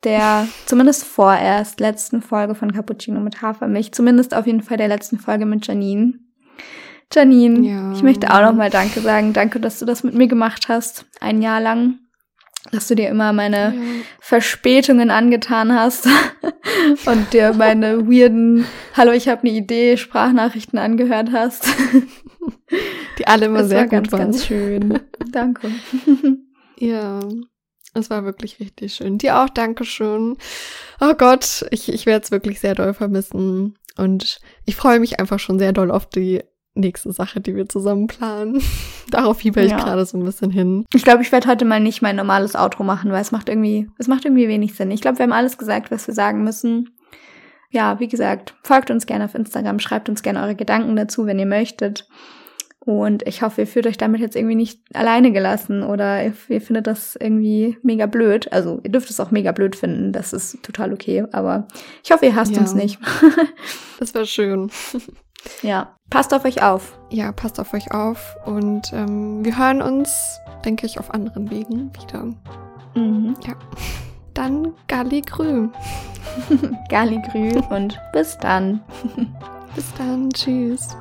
der 0.03 0.47
zumindest 0.65 1.03
vorerst 1.03 1.79
letzten 1.79 2.21
Folge 2.21 2.55
von 2.55 2.71
Cappuccino 2.71 3.19
mit 3.19 3.41
Hafermilch. 3.41 3.91
Zumindest 3.91 4.33
auf 4.33 4.45
jeden 4.47 4.61
Fall 4.61 4.77
der 4.77 4.87
letzten 4.87 5.19
Folge 5.19 5.45
mit 5.45 5.67
Janine. 5.67 6.13
Janine, 7.11 7.67
ja. 7.67 7.91
ich 7.91 8.03
möchte 8.03 8.31
auch 8.33 8.41
nochmal 8.41 8.69
Danke 8.69 9.01
sagen. 9.01 9.33
Danke, 9.33 9.59
dass 9.59 9.79
du 9.79 9.85
das 9.85 10.03
mit 10.03 10.13
mir 10.13 10.27
gemacht 10.27 10.69
hast. 10.69 11.05
Ein 11.19 11.41
Jahr 11.41 11.59
lang 11.59 11.99
dass 12.71 12.87
du 12.87 12.95
dir 12.95 13.09
immer 13.09 13.33
meine 13.33 13.73
ja. 13.75 13.81
Verspätungen 14.19 15.09
angetan 15.09 15.73
hast 15.73 16.07
und 17.05 17.33
dir 17.33 17.53
meine 17.53 18.07
weirden 18.07 18.65
Hallo, 18.95 19.11
ich 19.11 19.27
habe 19.27 19.41
eine 19.41 19.57
Idee 19.57 19.97
Sprachnachrichten 19.97 20.79
angehört 20.79 21.31
hast. 21.31 21.67
Die 23.17 23.27
alle 23.27 23.47
immer 23.47 23.59
das 23.59 23.69
sehr 23.69 23.79
war 23.79 23.85
gut 23.85 23.91
ganz, 23.91 24.11
waren. 24.11 24.21
ganz 24.21 24.45
schön. 24.45 24.99
Danke. 25.31 25.71
ja. 26.77 27.19
Es 27.95 28.09
war 28.09 28.23
wirklich 28.23 28.59
richtig 28.59 28.93
schön. 28.93 29.17
Dir 29.17 29.39
auch 29.39 29.49
Dankeschön. 29.49 30.37
Oh 31.01 31.13
Gott, 31.17 31.65
ich, 31.71 31.91
ich 31.91 32.05
werde 32.05 32.23
es 32.23 32.31
wirklich 32.31 32.59
sehr 32.59 32.75
doll 32.75 32.93
vermissen. 32.93 33.77
Und 33.97 34.39
ich 34.65 34.75
freue 34.75 34.99
mich 34.99 35.19
einfach 35.19 35.39
schon 35.39 35.59
sehr 35.59 35.73
doll 35.73 35.89
auf 35.89 36.05
die 36.05 36.43
nächste 36.79 37.11
Sache, 37.11 37.41
die 37.41 37.55
wir 37.55 37.67
zusammen 37.67 38.07
planen. 38.07 38.61
Darauf 39.09 39.39
fieber 39.39 39.61
ich 39.61 39.71
ja. 39.71 39.77
gerade 39.77 40.05
so 40.05 40.17
ein 40.17 40.23
bisschen 40.23 40.51
hin. 40.51 40.85
Ich 40.93 41.03
glaube, 41.03 41.21
ich 41.21 41.31
werde 41.31 41.47
heute 41.47 41.65
mal 41.65 41.79
nicht 41.79 42.01
mein 42.01 42.15
normales 42.15 42.55
Outro 42.55 42.83
machen, 42.83 43.11
weil 43.11 43.21
es 43.21 43.31
macht 43.31 43.49
irgendwie, 43.49 43.89
es 43.97 44.07
macht 44.07 44.25
irgendwie 44.25 44.47
wenig 44.47 44.75
Sinn. 44.75 44.91
Ich 44.91 45.01
glaube, 45.01 45.17
wir 45.19 45.23
haben 45.23 45.33
alles 45.33 45.57
gesagt, 45.57 45.91
was 45.91 46.07
wir 46.07 46.13
sagen 46.13 46.43
müssen. 46.43 46.89
Ja, 47.71 47.99
wie 47.99 48.07
gesagt, 48.07 48.55
folgt 48.63 48.89
uns 48.89 49.05
gerne 49.05 49.25
auf 49.25 49.35
Instagram, 49.35 49.79
schreibt 49.79 50.09
uns 50.09 50.23
gerne 50.23 50.41
eure 50.41 50.55
Gedanken 50.55 50.95
dazu, 50.95 51.25
wenn 51.25 51.37
ihr 51.37 51.45
möchtet. 51.45 52.07
Und 52.79 53.27
ich 53.27 53.41
hoffe, 53.41 53.61
ihr 53.61 53.67
fühlt 53.67 53.85
euch 53.85 53.97
damit 53.97 54.21
jetzt 54.21 54.35
irgendwie 54.35 54.55
nicht 54.55 54.81
alleine 54.95 55.31
gelassen 55.31 55.83
oder 55.83 56.23
ihr, 56.23 56.33
ihr 56.47 56.61
findet 56.61 56.87
das 56.87 57.15
irgendwie 57.15 57.77
mega 57.83 58.05
blöd. 58.05 58.51
Also 58.51 58.79
ihr 58.83 58.91
dürft 58.91 59.09
es 59.09 59.19
auch 59.19 59.31
mega 59.31 59.51
blöd 59.51 59.75
finden, 59.75 60.13
das 60.13 60.33
ist 60.33 60.63
total 60.63 60.93
okay. 60.93 61.25
Aber 61.31 61.67
ich 62.03 62.11
hoffe, 62.11 62.25
ihr 62.25 62.35
hasst 62.35 62.55
ja. 62.55 62.61
uns 62.61 62.73
nicht. 62.73 62.99
das 63.99 64.13
wäre 64.13 64.25
schön. 64.25 64.71
Ja, 65.61 65.95
passt 66.09 66.33
auf 66.33 66.45
euch 66.45 66.61
auf. 66.61 66.97
Ja, 67.09 67.31
passt 67.31 67.59
auf 67.59 67.73
euch 67.73 67.91
auf. 67.91 68.37
Und 68.45 68.91
ähm, 68.93 69.43
wir 69.43 69.57
hören 69.57 69.81
uns, 69.81 70.39
denke 70.65 70.85
ich, 70.85 70.99
auf 70.99 71.13
anderen 71.13 71.49
Wegen 71.49 71.91
wieder. 71.95 72.25
Mhm. 72.95 73.35
Ja. 73.45 73.53
Dann 74.33 74.73
Gali 74.87 75.21
Grü. 75.21 75.69
Gali 76.89 77.21
Grü 77.31 77.59
und 77.75 77.99
bis 78.13 78.37
dann. 78.37 78.81
bis 79.75 79.93
dann. 79.97 80.29
Tschüss. 80.29 80.95